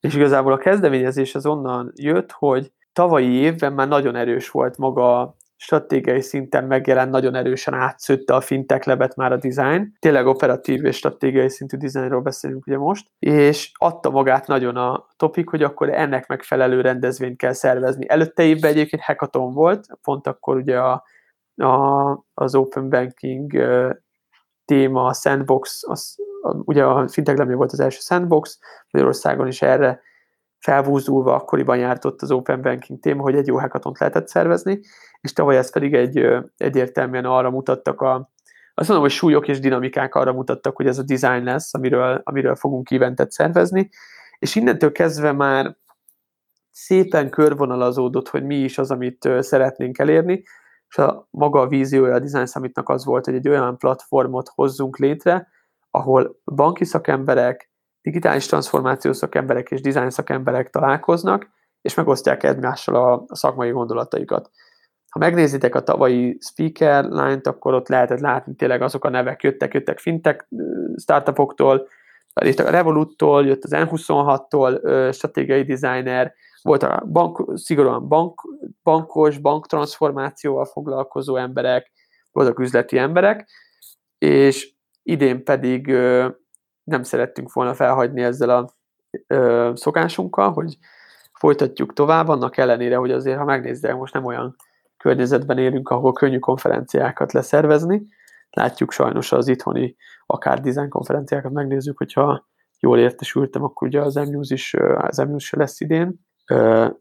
[0.00, 5.36] és igazából a kezdeményezés az onnan jött, hogy tavalyi évben már nagyon erős volt maga
[5.56, 9.92] stratégiai szinten megjelent, nagyon erősen átszőtte a fintech lebet már a design.
[9.98, 15.48] Tényleg operatív és stratégiai szintű dizájnról beszélünk ugye most, és adta magát nagyon a topik,
[15.48, 18.08] hogy akkor ennek megfelelő rendezvényt kell szervezni.
[18.08, 21.04] Előtte évben egyébként hackathon volt, pont akkor ugye a
[21.58, 23.52] a, az open banking
[24.64, 28.58] téma, a sandbox, az, a, ugye a fintech volt az első sandbox,
[28.90, 30.00] Magyarországon is erre
[30.58, 34.80] felvúzulva akkoriban járt ott az open banking téma, hogy egy jó hackathont lehetett szervezni,
[35.20, 38.30] és tavaly ezt pedig egy, egyértelműen arra mutattak a,
[38.74, 42.54] azt mondom, hogy súlyok és dinamikák arra mutattak, hogy ez a design lesz, amiről, amiről
[42.54, 43.88] fogunk eventet szervezni,
[44.38, 45.76] és innentől kezdve már
[46.70, 50.42] szépen körvonalazódott, hogy mi is az, amit szeretnénk elérni,
[50.88, 54.98] és a maga a víziója a Design Summitnak az volt, hogy egy olyan platformot hozzunk
[54.98, 55.48] létre,
[55.90, 57.70] ahol banki szakemberek,
[58.00, 61.48] digitális transformációs szakemberek és design szakemberek találkoznak,
[61.80, 64.50] és megosztják egymással a, szakmai gondolataikat.
[65.10, 69.74] Ha megnézitek a tavalyi speaker line-t, akkor ott lehetett látni tényleg azok a nevek jöttek,
[69.74, 70.46] jöttek fintech
[70.96, 71.88] startupoktól,
[72.40, 78.40] itt a Revoluttól, jött az N26-tól stratégiai designer, volt a bank, szigorúan bank,
[78.82, 81.92] bankos, banktranszformációval foglalkozó emberek,
[82.32, 83.48] voltak üzleti emberek,
[84.18, 84.72] és
[85.02, 85.86] idén pedig
[86.84, 88.76] nem szerettünk volna felhagyni ezzel a
[89.74, 90.76] szokásunkkal, hogy
[91.32, 94.56] folytatjuk tovább, annak ellenére, hogy azért, ha megnézzük, most nem olyan
[94.96, 98.06] környezetben élünk, ahol könnyű konferenciákat leszervezni.
[98.50, 99.96] Látjuk sajnos az itthoni
[100.26, 102.48] akár design konferenciákat megnézzük, hogyha
[102.80, 106.20] jól értesültem, akkor ugye az MNews is, az MNews se lesz idén,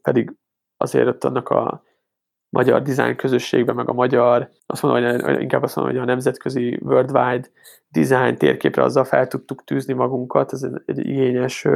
[0.02, 0.36] pedig
[0.78, 1.84] azért ott annak a
[2.50, 6.80] magyar design közösségben, meg a magyar, azt mondom, hogy inkább azt mondom, hogy a nemzetközi
[6.84, 7.48] worldwide
[7.90, 11.68] design térképre azzal fel tudtuk tűzni magunkat, ez egy igényes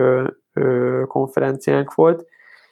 [1.07, 2.25] konferenciánk volt,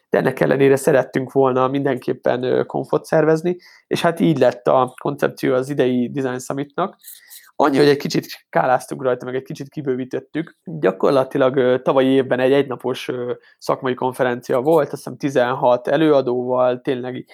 [0.10, 3.58] de ennek ellenére szerettünk volna mindenképpen konfot szervezni,
[3.88, 6.98] és hát így lett a koncepció az idei Design Summitnak,
[7.62, 10.58] Annyi, hogy egy kicsit káláztunk rajta, meg egy kicsit kibővítettük.
[10.64, 13.10] Gyakorlatilag tavalyi évben egy egynapos
[13.58, 17.26] szakmai konferencia volt, azt hiszem 16 előadóval, tényleg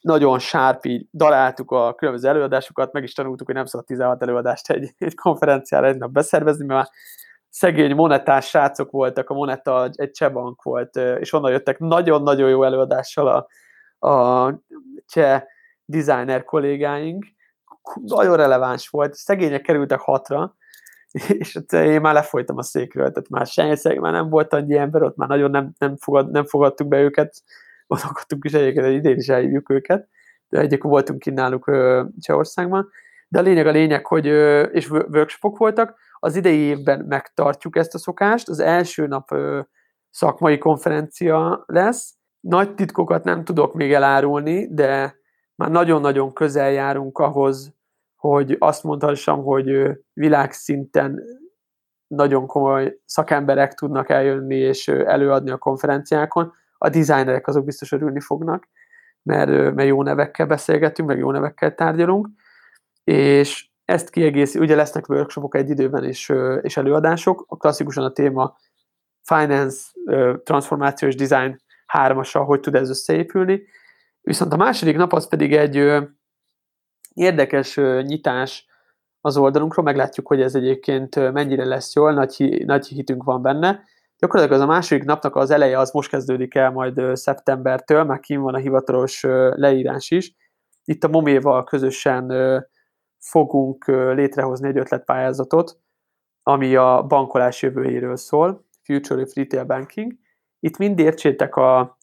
[0.00, 4.70] nagyon sárp, így daláltuk a különböző előadásokat, meg is tanultuk, hogy nem szabad 16 előadást
[4.70, 6.88] egy, egy konferenciára egy nap beszervezni, mert már
[7.52, 13.46] szegény monetás srácok voltak, a Moneta egy csebank volt, és onnan jöttek nagyon-nagyon jó előadással
[13.98, 14.54] a, a
[15.06, 15.42] cseh
[15.84, 17.26] designer kollégáink,
[18.04, 20.56] nagyon releváns volt, szegények kerültek hatra,
[21.38, 25.16] és én már lefolytam a székről, tehát már senki, már nem volt annyi ember, ott
[25.16, 27.34] már nagyon nem, nem, fogad, nem fogadtuk be őket,
[27.86, 30.08] gondolkodtunk is egyébként, hogy idén is eljövjük őket,
[30.48, 31.70] de egyébként voltunk kint náluk
[32.20, 32.90] Csehországban,
[33.28, 34.26] de a lényeg a lényeg, hogy,
[34.72, 35.94] és workshopok voltak,
[36.24, 39.28] az idei évben megtartjuk ezt a szokást, az első nap
[40.10, 42.14] szakmai konferencia lesz.
[42.40, 45.16] Nagy titkokat nem tudok még elárulni, de
[45.54, 47.74] már nagyon-nagyon közel járunk ahhoz,
[48.16, 51.22] hogy azt mondhassam, hogy világszinten
[52.06, 56.52] nagyon komoly szakemberek tudnak eljönni és előadni a konferenciákon.
[56.78, 58.68] A designerek azok biztos örülni fognak,
[59.22, 62.28] mert, mert jó nevekkel beszélgetünk, meg jó nevekkel tárgyalunk,
[63.04, 68.56] és ezt kiegészít, ugye lesznek workshopok egy időben és, és előadások, a klasszikusan a téma
[69.22, 69.86] finance,
[70.44, 73.62] transformáció és design hármasa, hogy tud ez összeépülni.
[74.20, 76.02] Viszont a második nap az pedig egy
[77.14, 78.66] érdekes nyitás
[79.20, 83.84] az oldalunkról, meglátjuk, hogy ez egyébként mennyire lesz jól, nagy, nagy hitünk van benne.
[84.18, 88.40] Gyakorlatilag az a második napnak az eleje az most kezdődik el majd szeptembertől, már kim
[88.40, 89.22] van a hivatalos
[89.54, 90.34] leírás is.
[90.84, 92.32] Itt a Moméval közösen
[93.22, 95.78] fogunk létrehozni egy ötletpályázatot,
[96.42, 100.12] ami a bankolás jövőjéről szól, Future of Retail Banking.
[100.60, 101.98] Itt mind értsétek a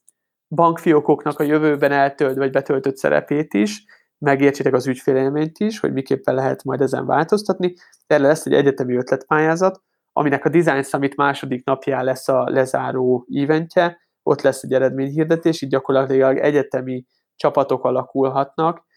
[0.56, 3.84] bankfiókoknak a jövőben eltölt vagy betöltött szerepét is,
[4.18, 7.74] megértsétek az ügyfélélményt is, hogy miképpen lehet majd ezen változtatni.
[8.08, 13.98] Erre lesz egy egyetemi ötletpályázat, aminek a Design Summit második napján lesz a lezáró eventje,
[14.24, 17.06] ott lesz egy eredményhirdetés, így gyakorlatilag egyetemi
[17.36, 18.88] csapatok alakulhatnak,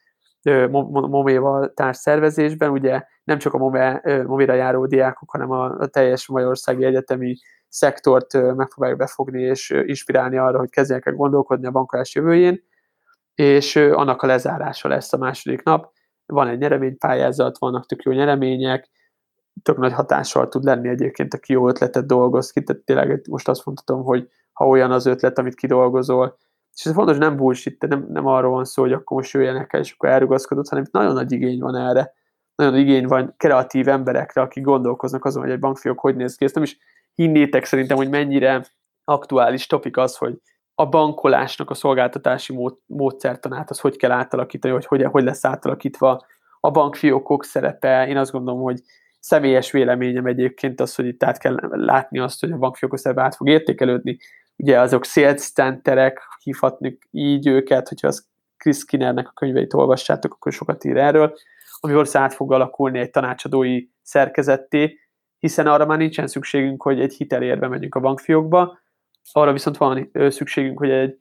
[0.90, 6.84] Moméval társ szervezésben, ugye nem csak a Momé, járó diákok, hanem a, a teljes Magyarországi
[6.84, 7.36] Egyetemi
[7.68, 12.62] szektort megpróbáljuk befogni és inspirálni arra, hogy kezdjenek el gondolkodni a bankolás jövőjén,
[13.34, 15.92] és annak a lezárása lesz a második nap.
[16.26, 18.90] Van egy nyereménypályázat, vannak tök jó nyeremények,
[19.62, 23.64] tök nagy hatással tud lenni egyébként, aki jó ötletet dolgoz ki, tehát tényleg most azt
[23.64, 26.38] mondhatom, hogy ha olyan az ötlet, amit kidolgozol,
[26.74, 29.80] és ez fontos, nem bullshit, nem, nem arról van szó, hogy akkor most jöjjenek el,
[29.80, 32.14] és akkor elrugaszkodott, hanem itt nagyon nagy igény van erre.
[32.54, 36.44] Nagyon nagy igény van kreatív emberekre, akik gondolkoznak azon, hogy egy bankfiók hogy néz ki.
[36.44, 36.78] Ezt nem is
[37.14, 38.64] hinnétek szerintem, hogy mennyire
[39.04, 40.40] aktuális topik az, hogy
[40.74, 46.26] a bankolásnak a szolgáltatási mód, módszertanát, az hogy kell átalakítani, hogy, hogy hogy lesz átalakítva
[46.60, 48.06] a bankfiókok szerepe.
[48.08, 48.80] Én azt gondolom, hogy
[49.20, 53.34] személyes véleményem egyébként az, hogy itt át kell látni azt, hogy a bankfiókok szerepe át
[53.34, 54.18] fog értékelődni.
[54.56, 58.26] Ugye azok sales centerek, hívhatjuk így őket, hogyha az
[58.56, 61.34] Chris Skinnernek a könyveit olvassátok, akkor sokat ír erről,
[61.80, 64.98] ami valószínűleg át fog alakulni egy tanácsadói szerkezetté,
[65.38, 68.78] hiszen arra már nincsen szükségünk, hogy egy hitelérve menjünk a bankfiókba,
[69.32, 71.20] arra viszont van szükségünk, hogy egy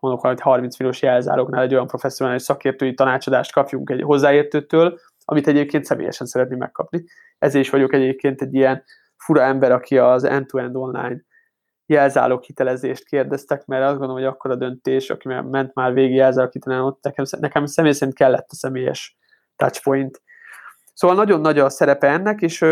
[0.00, 5.84] mondok hogy 30 milliós jelzálóknál egy olyan professzionális szakértői tanácsadást kapjunk egy hozzáértőtől, amit egyébként
[5.84, 7.04] személyesen szeretném megkapni.
[7.38, 8.82] Ezért is vagyok egyébként egy ilyen
[9.16, 11.22] fura ember, aki az end-to-end online
[11.90, 16.52] jelzálók hitelezést kérdeztek, mert azt gondolom, hogy akkor a döntés, aki ment már végig jelzálók
[16.52, 19.18] hitelen, ott nekem, nekem személy szerint kellett a személyes
[19.56, 20.22] touchpoint.
[20.94, 22.64] Szóval nagyon nagy a szerepe ennek, és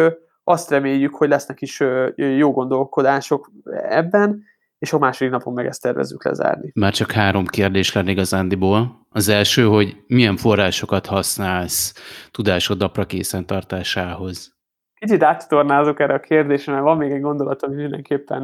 [0.44, 1.82] azt reméljük, hogy lesznek is
[2.16, 3.50] jó gondolkodások
[3.88, 4.42] ebben,
[4.78, 6.70] és a második napon meg ezt tervezzük lezárni.
[6.74, 9.06] Már csak három kérdés lenne igazándiból.
[9.10, 11.94] Az első, hogy milyen forrásokat használsz
[12.30, 14.56] tudásod napra készen tartásához?
[14.94, 18.42] Kicsit áttornázok erre a kérdésre, mert van még egy gondolat, ami mindenképpen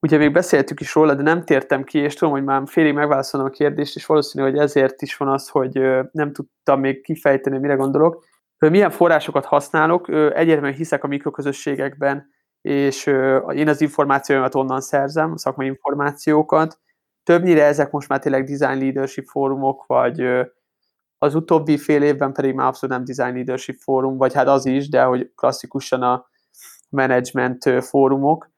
[0.00, 3.46] ugye még beszéltük is róla, de nem tértem ki, és tudom, hogy már félig megválaszolom
[3.46, 5.80] a kérdést, és valószínű, hogy ezért is van az, hogy
[6.12, 8.24] nem tudtam még kifejteni, mire gondolok.
[8.58, 10.08] Milyen forrásokat használok?
[10.08, 12.30] Egyértelműen hiszek a mikroközösségekben,
[12.60, 13.06] és
[13.54, 16.78] én az információimat onnan szerzem, a szakmai információkat.
[17.22, 20.46] Többnyire ezek most már tényleg design leadership fórumok, vagy
[21.18, 24.88] az utóbbi fél évben pedig már abszolút nem design leadership fórum, vagy hát az is,
[24.88, 26.26] de hogy klasszikusan a
[26.88, 28.49] management fórumok,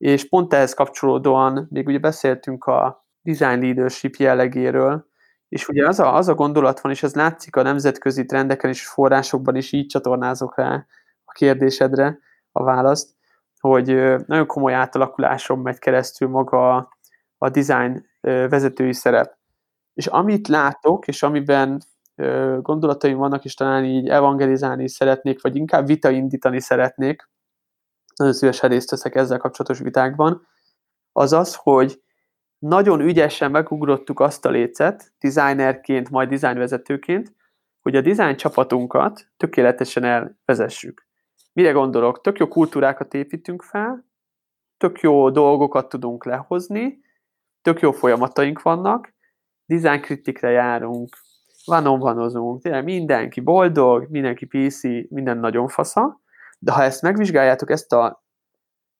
[0.00, 5.06] és pont ehhez kapcsolódóan még ugye beszéltünk a design leadership jellegéről,
[5.48, 8.86] és ugye az a, az a gondolat van, és ez látszik a nemzetközi trendeken és
[8.86, 10.86] forrásokban is, így csatornázok rá
[11.24, 12.18] a kérdésedre
[12.52, 13.10] a választ,
[13.60, 13.86] hogy
[14.26, 16.90] nagyon komoly átalakuláson megy keresztül maga
[17.38, 19.38] a, design vezetői szerep.
[19.94, 21.80] És amit látok, és amiben
[22.60, 27.29] gondolataim vannak, és talán így evangelizálni szeretnék, vagy inkább vita indítani szeretnék,
[28.20, 30.46] nagyon szívesen részt veszek ezzel kapcsolatos vitákban,
[31.12, 32.02] az az, hogy
[32.58, 37.34] nagyon ügyesen megugrottuk azt a lécet, designerként, majd designvezetőként,
[37.80, 41.06] hogy a design csapatunkat tökéletesen elvezessük.
[41.52, 42.20] Mire gondolok?
[42.20, 44.04] Tök jó kultúrákat építünk fel,
[44.76, 47.00] tök jó dolgokat tudunk lehozni,
[47.62, 49.14] tök jó folyamataink vannak,
[49.64, 51.16] design kritikre járunk,
[51.64, 56.19] vanon vanozunk, tényleg mindenki boldog, mindenki PC, minden nagyon fasza,
[56.62, 58.24] de ha ezt megvizsgáljátok, ezt a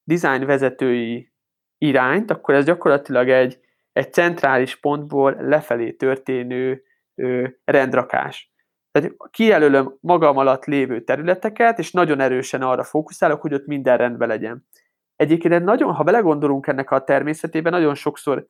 [0.04, 1.32] design vezetői
[1.78, 3.61] irányt, akkor ez gyakorlatilag egy,
[3.92, 6.82] egy centrális pontból lefelé történő
[7.14, 8.52] ö, rendrakás.
[8.90, 14.28] Tehát kijelölöm magam alatt lévő területeket, és nagyon erősen arra fókuszálok, hogy ott minden rendben
[14.28, 14.66] legyen.
[15.16, 18.46] egyébként nagyon, ha belegondolunk ennek a természetében, nagyon sokszor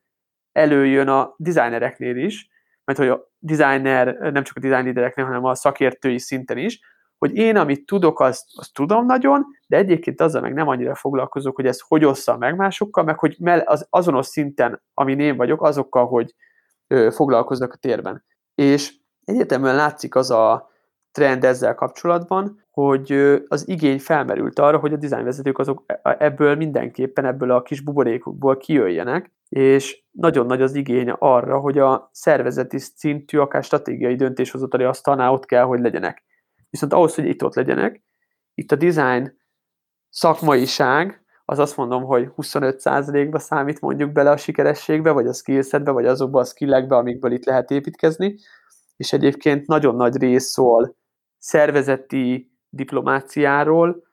[0.51, 2.49] előjön a designereknél is,
[2.85, 6.79] mert hogy a designer, nem csak a design leadereknél, hanem a szakértői szinten is,
[7.21, 11.55] hogy én, amit tudok, azt, azt tudom nagyon, de egyébként azzal meg nem annyira foglalkozok,
[11.55, 16.07] hogy ezt hogy osszam meg másokkal, meg hogy az azonos szinten, amin én vagyok, azokkal,
[16.07, 16.35] hogy
[16.87, 18.23] ö, foglalkoznak a térben.
[18.55, 18.93] És
[19.23, 20.69] egyértelműen látszik az a
[21.11, 23.11] trend ezzel kapcsolatban, hogy
[23.47, 28.57] az igény felmerült arra, hogy a dizájnvezetők azok e, ebből mindenképpen, ebből a kis buborékokból
[28.57, 35.31] kijöjjenek, és nagyon nagy az igény arra, hogy a szervezeti szintű, akár stratégiai döntéshozatali asztalnál
[35.31, 36.23] ott kell, hogy legyenek.
[36.71, 38.03] Viszont ahhoz, hogy itt ott legyenek,
[38.53, 39.37] itt a design
[40.09, 46.05] szakmaiság, az azt mondom, hogy 25%-ba számít mondjuk bele a sikerességbe, vagy a skillsetbe, vagy
[46.05, 48.35] azokba a skillekbe, amikből itt lehet építkezni,
[48.97, 50.95] és egyébként nagyon nagy rész szól
[51.37, 54.03] szervezeti diplomáciáról,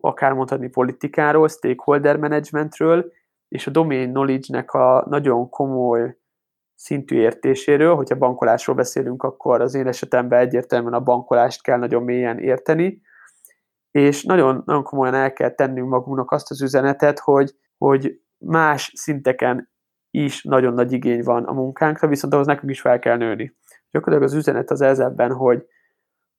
[0.00, 3.12] akár mondhatni politikáról, stakeholder managementről,
[3.48, 6.16] és a domain knowledge-nek a nagyon komoly
[6.82, 12.38] szintű értéséről, hogyha bankolásról beszélünk, akkor az én esetemben egyértelműen a bankolást kell nagyon mélyen
[12.38, 13.00] érteni,
[13.90, 19.70] és nagyon, nagyon komolyan el kell tennünk magunknak azt az üzenetet, hogy, hogy más szinteken
[20.10, 23.56] is nagyon nagy igény van a munkánkra, viszont ahhoz nekünk is fel kell nőni.
[23.90, 25.66] Gyakorlatilag az üzenet az ez ebben, hogy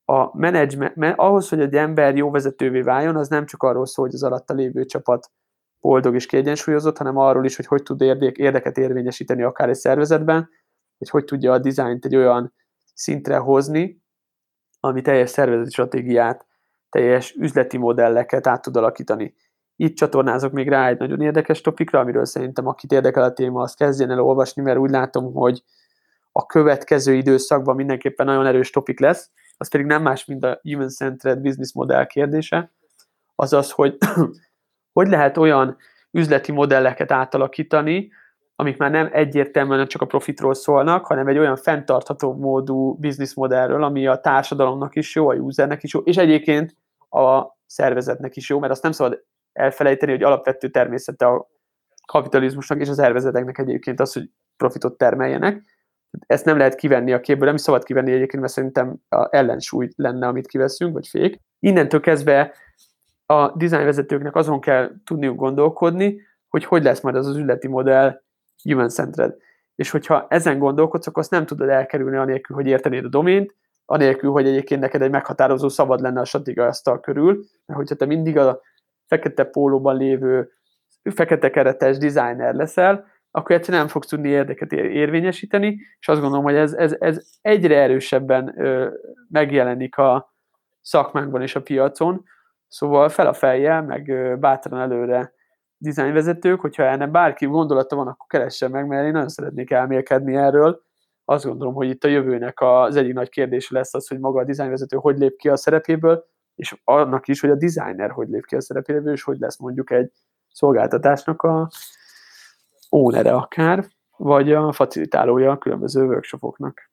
[0.05, 4.13] a menedzsment, ahhoz, hogy egy ember jó vezetővé váljon, az nem csak arról szól, hogy
[4.13, 5.31] az alatta lévő csapat
[5.83, 8.01] boldog és kiegyensúlyozott, hanem arról is, hogy hogy tud
[8.33, 10.49] érdeket érvényesíteni akár egy szervezetben,
[10.97, 12.53] hogy hogy tudja a dizájnt egy olyan
[12.93, 14.01] szintre hozni,
[14.79, 16.45] ami teljes szervezeti stratégiát,
[16.89, 19.35] teljes üzleti modelleket át tud alakítani.
[19.75, 23.73] Itt csatornázok még rá egy nagyon érdekes topikra, amiről szerintem akit érdekel a téma, az
[23.73, 25.63] kezdjen el olvasni, mert úgy látom, hogy
[26.31, 31.39] a következő időszakban mindenképpen nagyon erős topik lesz, az pedig nem más, mint a Human-Centered
[31.39, 32.71] Business Model kérdése,
[33.35, 33.97] azaz, hogy
[34.93, 35.77] hogy lehet olyan
[36.11, 38.11] üzleti modelleket átalakítani,
[38.55, 42.99] amik már nem egyértelműen csak a profitról szólnak, hanem egy olyan fenntartható módú
[43.35, 46.75] modellről, ami a társadalomnak is jó, a usernek is jó, és egyébként
[47.09, 51.47] a szervezetnek is jó, mert azt nem szabad elfelejteni, hogy alapvető természete a
[52.07, 55.63] kapitalizmusnak és a szervezeteknek egyébként az, hogy profitot termeljenek.
[56.25, 59.89] Ezt nem lehet kivenni a képből, nem is szabad kivenni egyébként, mert szerintem a ellensúly
[59.95, 61.39] lenne, amit kiveszünk, vagy fék.
[61.59, 62.53] Innentől kezdve
[63.25, 68.21] a dizájnvezetőknek azon kell tudniuk gondolkodni, hogy hogy lesz majd az az üzleti modell
[68.63, 69.35] human-centered.
[69.75, 73.55] És hogyha ezen gondolkodsz, akkor azt nem tudod elkerülni anélkül, hogy értenéd a domént,
[73.85, 78.05] anélkül, hogy egyébként neked egy meghatározó szabad lenne a stratégia asztal körül, mert hogyha te
[78.05, 78.61] mindig a
[79.07, 80.51] fekete pólóban lévő,
[81.03, 86.55] fekete keretes designer leszel, akkor egyszerűen nem fogsz tudni érdeket érvényesíteni, és azt gondolom, hogy
[86.55, 88.89] ez, ez, ez egyre erősebben ö,
[89.29, 90.33] megjelenik a
[90.81, 92.23] szakmánkban és a piacon,
[92.73, 95.33] Szóval fel a fejjel, meg bátran előre
[95.77, 100.81] dizájnvezetők, hogyha ennek bárki gondolata van, akkor keressen meg, mert én nagyon szeretnék elmélkedni erről.
[101.25, 104.43] Azt gondolom, hogy itt a jövőnek az egyik nagy kérdése lesz az, hogy maga a
[104.43, 108.55] dizájnvezető hogy lép ki a szerepéből, és annak is, hogy a designer hogy lép ki
[108.55, 110.11] a szerepéből, és hogy lesz mondjuk egy
[110.51, 111.69] szolgáltatásnak a
[112.91, 113.85] ónere akár,
[114.17, 116.91] vagy a facilitálója a különböző workshopoknak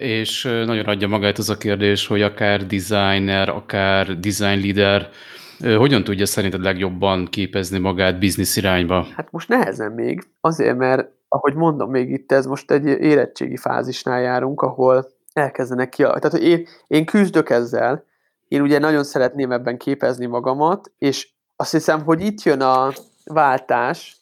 [0.00, 5.08] és nagyon adja magát az a kérdés, hogy akár designer, akár design leader,
[5.76, 9.06] hogyan tudja szerinted legjobban képezni magát biznisz irányba?
[9.16, 14.20] Hát most nehezen még, azért, mert ahogy mondom, még itt ez most egy érettségi fázisnál
[14.20, 16.02] járunk, ahol elkezdenek ki.
[16.02, 18.04] Tehát, hogy én, én küzdök ezzel,
[18.48, 22.88] én ugye nagyon szeretném ebben képezni magamat, és azt hiszem, hogy itt jön a
[23.24, 24.16] váltás,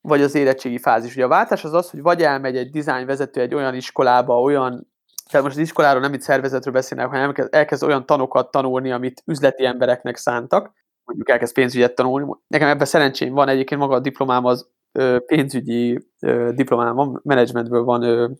[0.00, 1.14] vagy az érettségi fázis.
[1.14, 4.91] Ugye a váltás az az, hogy vagy elmegy egy design vezető egy olyan iskolába, olyan
[5.30, 9.64] tehát most az iskoláról nem itt szervezetről beszélnek, hanem elkezd, olyan tanokat tanulni, amit üzleti
[9.64, 10.72] embereknek szántak,
[11.04, 12.32] mondjuk elkezd pénzügyet tanulni.
[12.46, 17.84] Nekem ebben szerencsém van, egyébként maga a diplomám az ö, pénzügyi ö, diplomám van, menedzsmentből
[17.84, 18.38] van,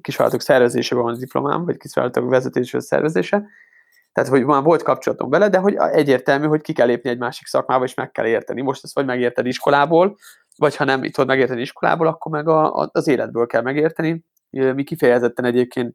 [0.00, 3.46] kisvállalatok szervezésében van a diplomám, vagy kisvállalatok vezetésről szervezése.
[4.12, 7.46] Tehát, hogy már volt kapcsolatom vele, de hogy egyértelmű, hogy ki kell lépni egy másik
[7.46, 8.62] szakmába, és meg kell érteni.
[8.62, 10.16] Most ezt vagy megérted iskolából,
[10.56, 14.24] vagy ha nem itt tudod megérteni iskolából, akkor meg a, a, az életből kell megérteni,
[14.50, 15.94] mi kifejezetten egyébként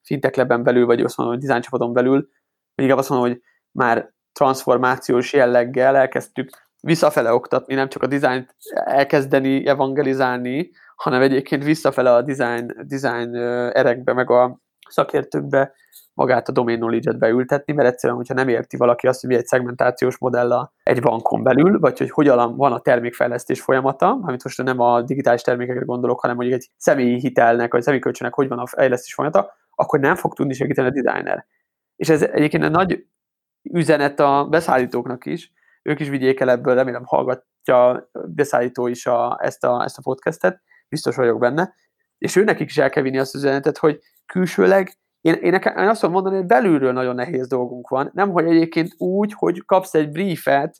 [0.00, 2.28] fintekleben belül, vagy azt mondom, hogy design csapaton belül,
[2.74, 9.66] inkább azt mondom, hogy már transformációs jelleggel elkezdtük visszafele oktatni, nem csak a dizájnt elkezdeni
[9.66, 13.34] evangelizálni, hanem egyébként visszafele a design, design
[13.74, 14.60] erekbe, meg a
[14.92, 15.72] szakértőkbe
[16.14, 19.46] magát a domain knowledge-et beültetni, mert egyszerűen, hogyha nem érti valaki azt, hogy mi egy
[19.46, 24.62] szegmentációs modell a, egy bankon belül, vagy hogy hogyan van a termékfejlesztés folyamata, amit most
[24.62, 28.58] nem a digitális termékekre gondolok, hanem mondjuk egy személyi hitelnek, vagy személyi kölcsönnek hogy van
[28.58, 31.46] a fejlesztés folyamata, akkor nem fog tudni segíteni a designer.
[31.96, 33.06] És ez egyébként egy nagy
[33.62, 39.64] üzenet a beszállítóknak is, ők is vigyék el ebből, remélem hallgatja beszállító is a, ezt,
[39.64, 41.74] a, ezt a podcastet, biztos vagyok benne,
[42.22, 45.76] és ő nekik is el kell vinni azt az üzenetet, hogy külsőleg én, én, nekem,
[45.76, 48.10] én azt mondani, hogy belülről nagyon nehéz dolgunk van.
[48.14, 50.76] Nem, hogy egyébként úgy, hogy kapsz egy briefet,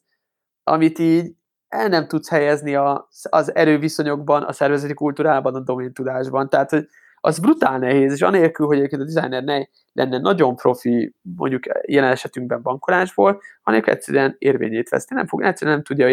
[0.65, 1.35] amit így
[1.69, 6.49] el nem tudsz helyezni a, az erőviszonyokban, a szervezeti kultúrában, a domain tudásban.
[6.49, 6.87] Tehát, hogy
[7.21, 12.11] az brutál nehéz, és anélkül, hogy egyébként a designer ne lenne nagyon profi, mondjuk jelen
[12.11, 15.17] esetünkben bankolásból, anélkül egyszerűen érvényét veszni.
[15.17, 16.09] Nem fog, egyszerűen nem tudja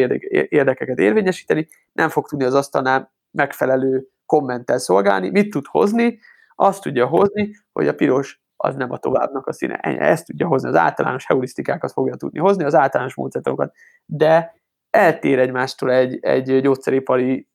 [0.49, 5.29] érdekeket érvényesíteni, nem fog tudni az asztalnál megfelelő kommenttel szolgálni.
[5.29, 6.19] Mit tud hozni?
[6.55, 9.75] Azt tudja hozni, hogy a piros az nem a továbbnak a színe.
[9.81, 13.73] Ezt tudja hozni, az általános heurisztikákat fogja tudni hozni, az általános módszertokat,
[14.05, 14.55] de
[14.89, 17.47] eltér egymástól egy, egy gyógyszeripari,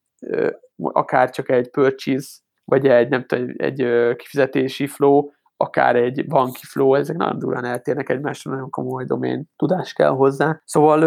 [0.77, 6.95] akár csak egy purchase, vagy egy, nem tudom, egy kifizetési flow, akár egy banki flow,
[6.95, 10.61] ezek nagyon durán eltérnek egymástól, nagyon komoly domén tudás kell hozzá.
[10.65, 11.01] Szóval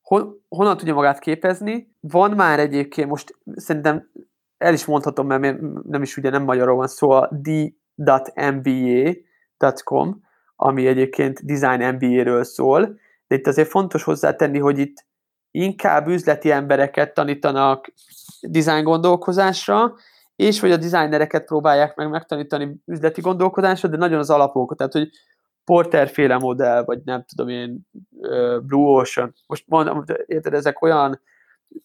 [0.00, 1.94] hon, honnan tudja magát képezni?
[2.00, 4.10] Van már egyébként, most szerintem
[4.62, 7.30] el is mondhatom, mert nem is ugye nem magyarul van szó, a
[7.94, 8.70] d.mba.com,
[10.56, 15.04] ami egyébként Design MBA-ről szól, de itt azért fontos hozzátenni, hogy itt
[15.50, 17.92] inkább üzleti embereket tanítanak
[18.40, 19.94] design gondolkozásra,
[20.36, 25.08] és vagy a designereket próbálják meg megtanítani üzleti gondolkodásra, de nagyon az alapokat, tehát hogy
[25.64, 27.80] porterféle modell, vagy nem tudom én,
[28.62, 29.34] Blue Ocean.
[29.46, 31.20] Most mondom, érted, ezek olyan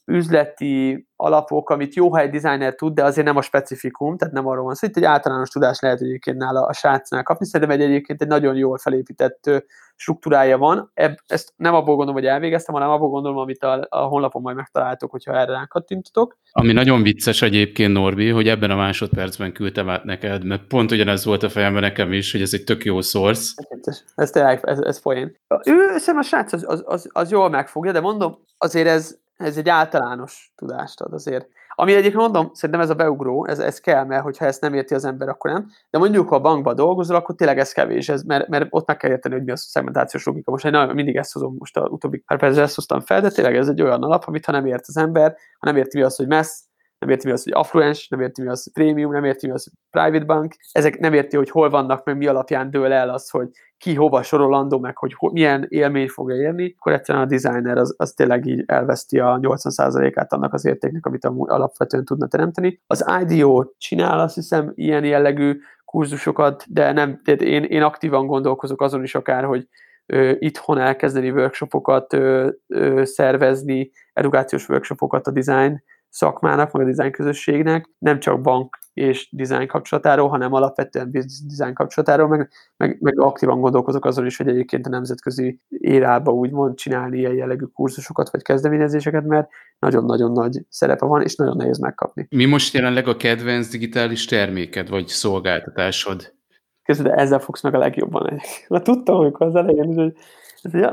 [0.05, 4.47] üzleti alapok, amit jó, ha egy designer tud, de azért nem a specifikum, tehát nem
[4.47, 7.85] arról van szó, itt egy általános tudás lehet egyébként nála a srácnál kapni, szerintem egy
[7.85, 9.49] egyébként egy nagyon jól felépített
[9.95, 10.91] struktúrája van,
[11.27, 15.11] ezt nem abból gondolom, hogy elvégeztem, hanem abból gondolom, amit a, a honlapon majd megtaláltok,
[15.11, 16.37] hogyha erre rákattintotok.
[16.51, 21.25] Ami nagyon vicces egyébként, Norbi, hogy ebben a másodpercben küldtem át neked, mert pont ugyanez
[21.25, 23.53] volt a fejemben nekem is, hogy ez egy tök jó source.
[23.55, 25.35] Ez, ez ez, ez folyén.
[25.65, 29.57] Ő, szerintem a srác az, az, az, az jól megfogja, de mondom, azért ez, ez
[29.57, 31.47] egy általános tudást ad azért.
[31.79, 34.93] Ami egyik mondom, szerintem ez a beugró, ez, ez kell, mert hogyha ezt nem érti
[34.93, 35.69] az ember, akkor nem.
[35.89, 38.97] De mondjuk, ha a bankban dolgozol, akkor tényleg ez kevés, ez, mert, mert ott meg
[38.97, 40.51] kell érteni, hogy mi a szegmentációs logika.
[40.51, 43.55] Most nagyon, mindig ezt hozom, most a utóbbi pár percben ezt hoztam fel, de tényleg
[43.55, 46.15] ez egy olyan alap, amit ha nem ért az ember, ha nem érti mi az,
[46.15, 46.66] hogy messz,
[46.99, 49.53] nem érti mi az, hogy affluens, nem érti mi az, hogy prémium, nem érti mi
[49.53, 53.09] az, hogy private bank, ezek nem érti, hogy hol vannak, meg mi alapján dől el
[53.09, 57.27] az, hogy ki hova sorolandó, meg hogy ho, milyen élmény fogja érni, akkor egyszerűen a
[57.27, 62.81] designer az, az tényleg így elveszti a 80%-át annak az értéknek, amit alapvetően tudna teremteni.
[62.87, 68.81] Az IDO csinál azt hiszem ilyen jellegű kurzusokat, de nem, tehát én, én aktívan gondolkozok
[68.81, 69.67] azon is akár, hogy
[70.05, 77.11] ö, itthon elkezdeni workshopokat ö, ö, szervezni, edukációs workshopokat a design szakmának, meg a design
[77.11, 81.11] közösségnek, nem csak bank és design kapcsolatáról, hanem alapvetően
[81.47, 86.75] design kapcsolatáról, meg, meg, meg aktívan gondolkozok azon is, hogy egyébként a nemzetközi érába úgymond
[86.75, 89.49] csinálni ilyen jellegű kurzusokat vagy kezdeményezéseket, mert
[89.79, 92.27] nagyon-nagyon nagy szerepe van, és nagyon nehéz megkapni.
[92.29, 96.35] Mi most jelenleg a kedvenc digitális terméked vagy szolgáltatásod?
[96.83, 98.41] Közben ezzel fogsz meg a legjobban.
[98.67, 100.13] Mert tudtam, amikor az elején, hogy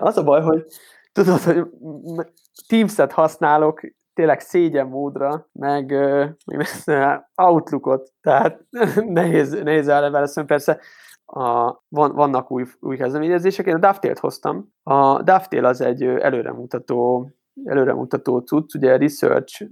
[0.00, 0.64] az a baj, hogy
[1.12, 1.62] tudod, hogy
[2.66, 3.80] Teams-et használok
[4.14, 5.90] tényleg szégyen módra, meg,
[6.44, 6.66] meg
[7.34, 8.60] Outlookot, tehát
[9.20, 10.46] nehéz, nehéz elleveleszem.
[10.46, 10.80] Persze
[11.26, 13.66] a, van, vannak új, új kezdeményezések.
[13.66, 14.72] Én a Dovetail-t hoztam.
[14.82, 17.30] A Dovetail az egy előremutató,
[17.64, 19.66] előremutató cucc, ugye research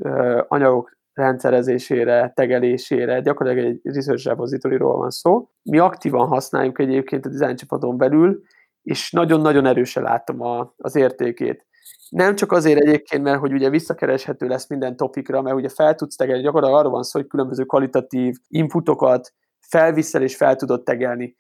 [0.49, 5.49] anyagok rendszerezésére, tegelésére, gyakorlatilag egy research repository-ról van szó.
[5.63, 8.43] Mi aktívan használjuk egyébként a design csapaton belül,
[8.83, 11.67] és nagyon-nagyon erősen látom a, az értékét.
[12.09, 16.17] Nem csak azért egyébként, mert hogy ugye visszakereshető lesz minden topikra, mert ugye fel tudsz
[16.17, 21.37] tegelni, gyakorlatilag arról van szó, hogy különböző kvalitatív inputokat felviszel és fel tudod tegelni.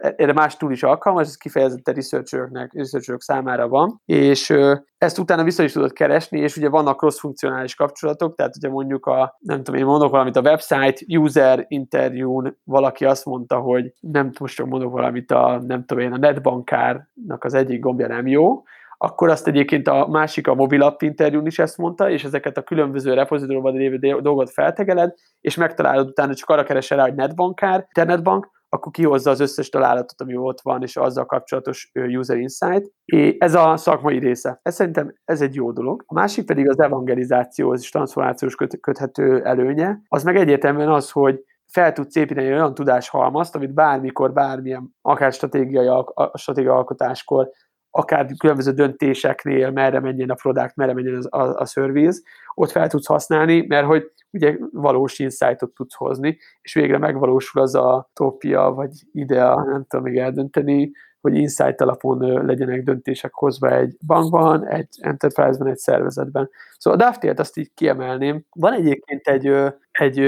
[0.00, 4.54] Erre más túl is alkalmas, ez kifejezetten researcheröknek, researcherök számára van, és
[4.98, 9.36] ezt utána vissza is tudod keresni, és ugye vannak cross-funkcionális kapcsolatok, tehát ugye mondjuk a,
[9.38, 14.54] nem tudom, én mondok valamit a website user interjún, valaki azt mondta, hogy nem most
[14.54, 18.62] csak mondok valamit a, nem tudom én, a netbankárnak az egyik gombja nem jó,
[18.98, 23.14] akkor azt egyébként a másik a mobilapp interjún is ezt mondta, és ezeket a különböző
[23.14, 28.92] repozitorban lévő dolgot feltegeled, és megtalálod utána, csak arra keresel rá, hogy netbankár, internetbank, akkor
[28.92, 32.90] kihozza az összes találatot, ami ott van, és azzal kapcsolatos user insight.
[33.04, 34.60] És ez a szakmai része.
[34.62, 36.04] Ez szerintem ez egy jó dolog.
[36.06, 40.00] A másik pedig az evangelizáció, és transformációs köt- köthető előnye.
[40.08, 46.04] Az meg egyértelműen az, hogy fel tudsz építeni olyan tudáshalmazt, amit bármikor, bármilyen, akár stratégiai,
[46.34, 47.50] stratégiai alkotáskor
[47.96, 52.20] akár különböző döntéseknél, merre menjen a product, merre menjen az, a, a service,
[52.54, 57.74] ott fel tudsz használni, mert hogy ugye valós insightot tudsz hozni, és végre megvalósul az
[57.74, 60.90] a topia, vagy idea, nem tudom még eldönteni,
[61.20, 66.50] hogy insight alapon legyenek döntések hozva egy bankban, egy enterprise-ben, egy szervezetben.
[66.78, 68.44] Szóval a Dovetail-t azt így kiemelném.
[68.50, 69.46] Van egyébként egy,
[69.90, 70.18] egy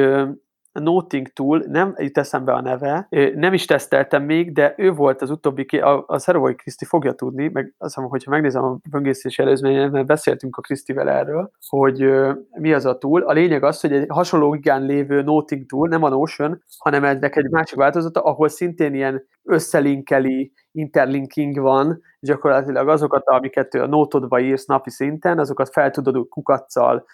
[0.73, 5.31] Noting Tool, nem jut eszembe a neve, nem is teszteltem még, de ő volt az
[5.31, 9.91] utóbbi, a, a Szerovai Kriszti fogja tudni, meg azt mondom, hogyha megnézem a böngészési előzményen,
[9.91, 12.11] mert beszéltünk a Krisztivel erről, hogy
[12.51, 13.23] mi az a tool.
[13.23, 17.37] A lényeg az, hogy egy hasonló igán lévő Noting Tool, nem a Notion, hanem ennek
[17.37, 24.67] egy másik változata, ahol szintén ilyen összelinkeli, interlinking van, gyakorlatilag azokat, amiket a nótodba írsz
[24.67, 27.07] napi szinten, azokat fel tudod kukaccal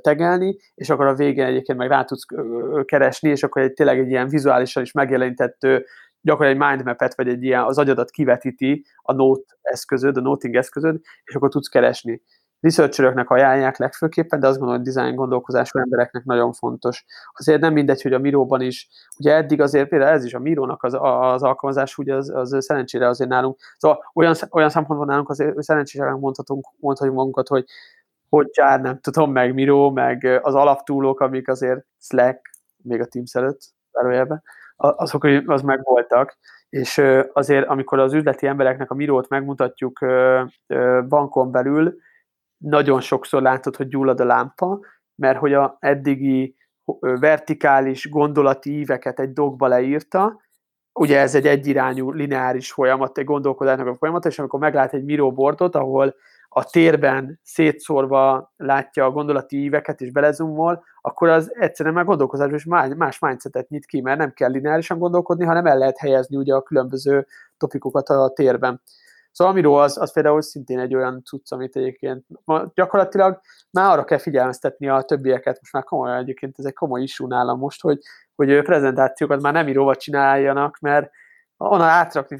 [0.00, 2.24] tegelni, és akkor a végén egyébként meg rá tudsz
[2.84, 5.58] keresni, és akkor egy, tényleg egy ilyen vizuálisan is megjelenített
[6.20, 11.00] gyakorlatilag egy mindmap-et, vagy egy ilyen, az agyadat kivetíti a note eszközöd, a noting eszközöd,
[11.24, 12.22] és akkor tudsz keresni
[12.62, 17.04] researcheröknek ajánlják legfőképpen, de azt gondolom, hogy design gondolkozású embereknek nagyon fontos.
[17.32, 20.82] Azért nem mindegy, hogy a Miróban is, ugye eddig azért például ez is a Mirónak
[20.82, 25.62] az, az alkalmazás, ugye az, az szerencsére azért nálunk, szóval olyan, olyan szempontból nálunk azért
[25.62, 27.64] szerencsére mondhatunk, mondhatjuk magunkat, hogy
[28.28, 32.40] hogy jár, nem tudom, meg Miro, meg az alaptúlok, amik azért Slack,
[32.82, 33.60] még a Teams előtt,
[33.92, 34.42] zárójelben,
[34.76, 37.02] azok az meg voltak, és
[37.32, 39.98] azért, amikor az üzleti embereknek a Mirót megmutatjuk
[41.08, 41.96] bankon belül,
[42.62, 44.80] nagyon sokszor látod, hogy gyullad a lámpa,
[45.14, 46.56] mert hogy a eddigi
[47.00, 50.40] vertikális gondolati íveket egy dogba leírta,
[50.92, 55.32] ugye ez egy egyirányú lineáris folyamat, egy gondolkodásnak a folyamat, és amikor meglát egy Miro
[55.32, 56.14] boardot, ahol
[56.48, 62.64] a térben szétszórva látja a gondolati íveket és belezumol, akkor az egyszerűen már gondolkozás és
[62.96, 66.62] más mindsetet nyit ki, mert nem kell lineárisan gondolkodni, hanem el lehet helyezni ugye a
[66.62, 67.26] különböző
[67.56, 68.80] topikokat a térben.
[69.32, 73.40] Szóval amiről az, az például szintén egy olyan cucc, amit egyébként ma gyakorlatilag
[73.70, 77.58] már arra kell figyelmeztetni a többieket, most már komolyan egyébként ez egy komoly issue nálam
[77.58, 77.98] most, hogy,
[78.34, 81.10] hogy prezentációkat már nem íróval csináljanak, mert
[81.56, 82.38] onnan átrakni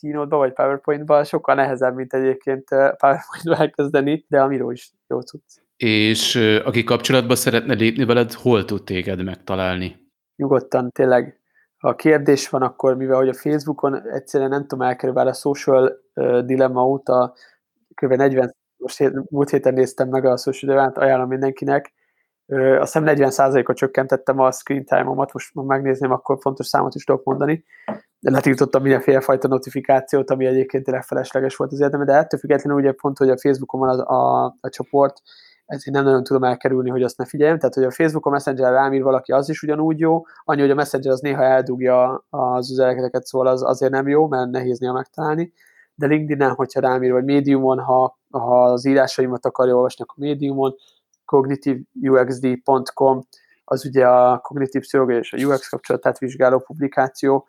[0.00, 2.64] keynote vagy PowerPoint-ba sokkal nehezebb, mint egyébként
[2.96, 5.60] PowerPoint-ba elkezdeni, de a Miro is jó cucc.
[5.76, 10.10] És aki kapcsolatba szeretne lépni veled, hol tud téged megtalálni?
[10.36, 11.41] Nyugodtan, tényleg
[11.82, 15.92] ha kérdés van, akkor mivel hogy a Facebookon egyszerűen nem tudom elkerülni, a social
[16.44, 17.34] dilemma óta
[17.94, 18.12] kb.
[18.12, 21.92] 40, most hét, múlt héten néztem meg a social dilemma ajánlom mindenkinek,
[22.78, 27.24] azt hiszem 40%-ot csökkentettem a screen time-omat, most ma megnézném, akkor fontos számot is tudok
[27.24, 27.64] mondani,
[28.18, 32.80] de letiltottam mindenféle fajta notifikációt, ami egyébként tényleg felesleges volt az érdeme, de ettől függetlenül
[32.80, 35.22] ugye pont, hogy a Facebookon van a, a, a csoport,
[35.66, 37.58] ezért nem nagyon tudom elkerülni, hogy azt ne figyeljem.
[37.58, 40.70] Tehát, hogy a Facebook a Messenger rám ír valaki, az is ugyanúgy jó, annyi, hogy
[40.70, 44.92] a Messenger az néha eldugja az üzeneteket, szóval az azért nem jó, mert nehéz néha
[44.92, 45.52] megtalálni.
[45.94, 50.74] De LinkedIn-en, hogyha rám ír, vagy Mediumon, ha, ha az írásaimat akarja olvasni, akkor Mediumon,
[51.24, 53.20] cognitiveUXD.com,
[53.64, 57.46] az ugye a kognitív pszichológia és a UX kapcsolatát vizsgáló publikáció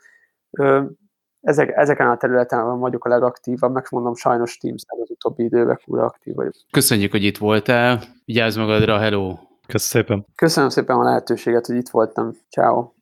[1.43, 6.35] ezek, ezeken a területen vagyok a legaktívabb, megmondom sajnos Teams az utóbbi időben újra aktív
[6.35, 6.53] vagyok.
[6.71, 9.37] Köszönjük, hogy itt voltál, vigyázz magadra, hello!
[9.67, 10.25] Köszönöm szépen!
[10.35, 12.31] Köszönöm szépen a lehetőséget, hogy itt voltam.
[12.49, 12.92] Ciao.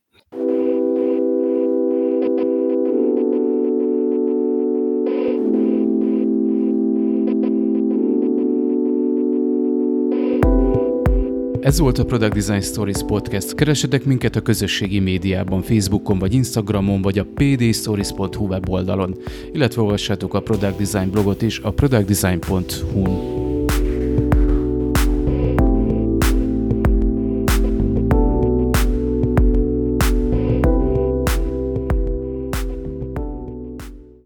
[11.61, 13.55] Ez volt a Product Design Stories Podcast.
[13.55, 19.17] Keresetek minket a közösségi médiában, Facebookon vagy Instagramon, vagy a pdstories.hu weboldalon,
[19.51, 23.50] illetve olvassátok a Product Design blogot is a productdesign.hu-n.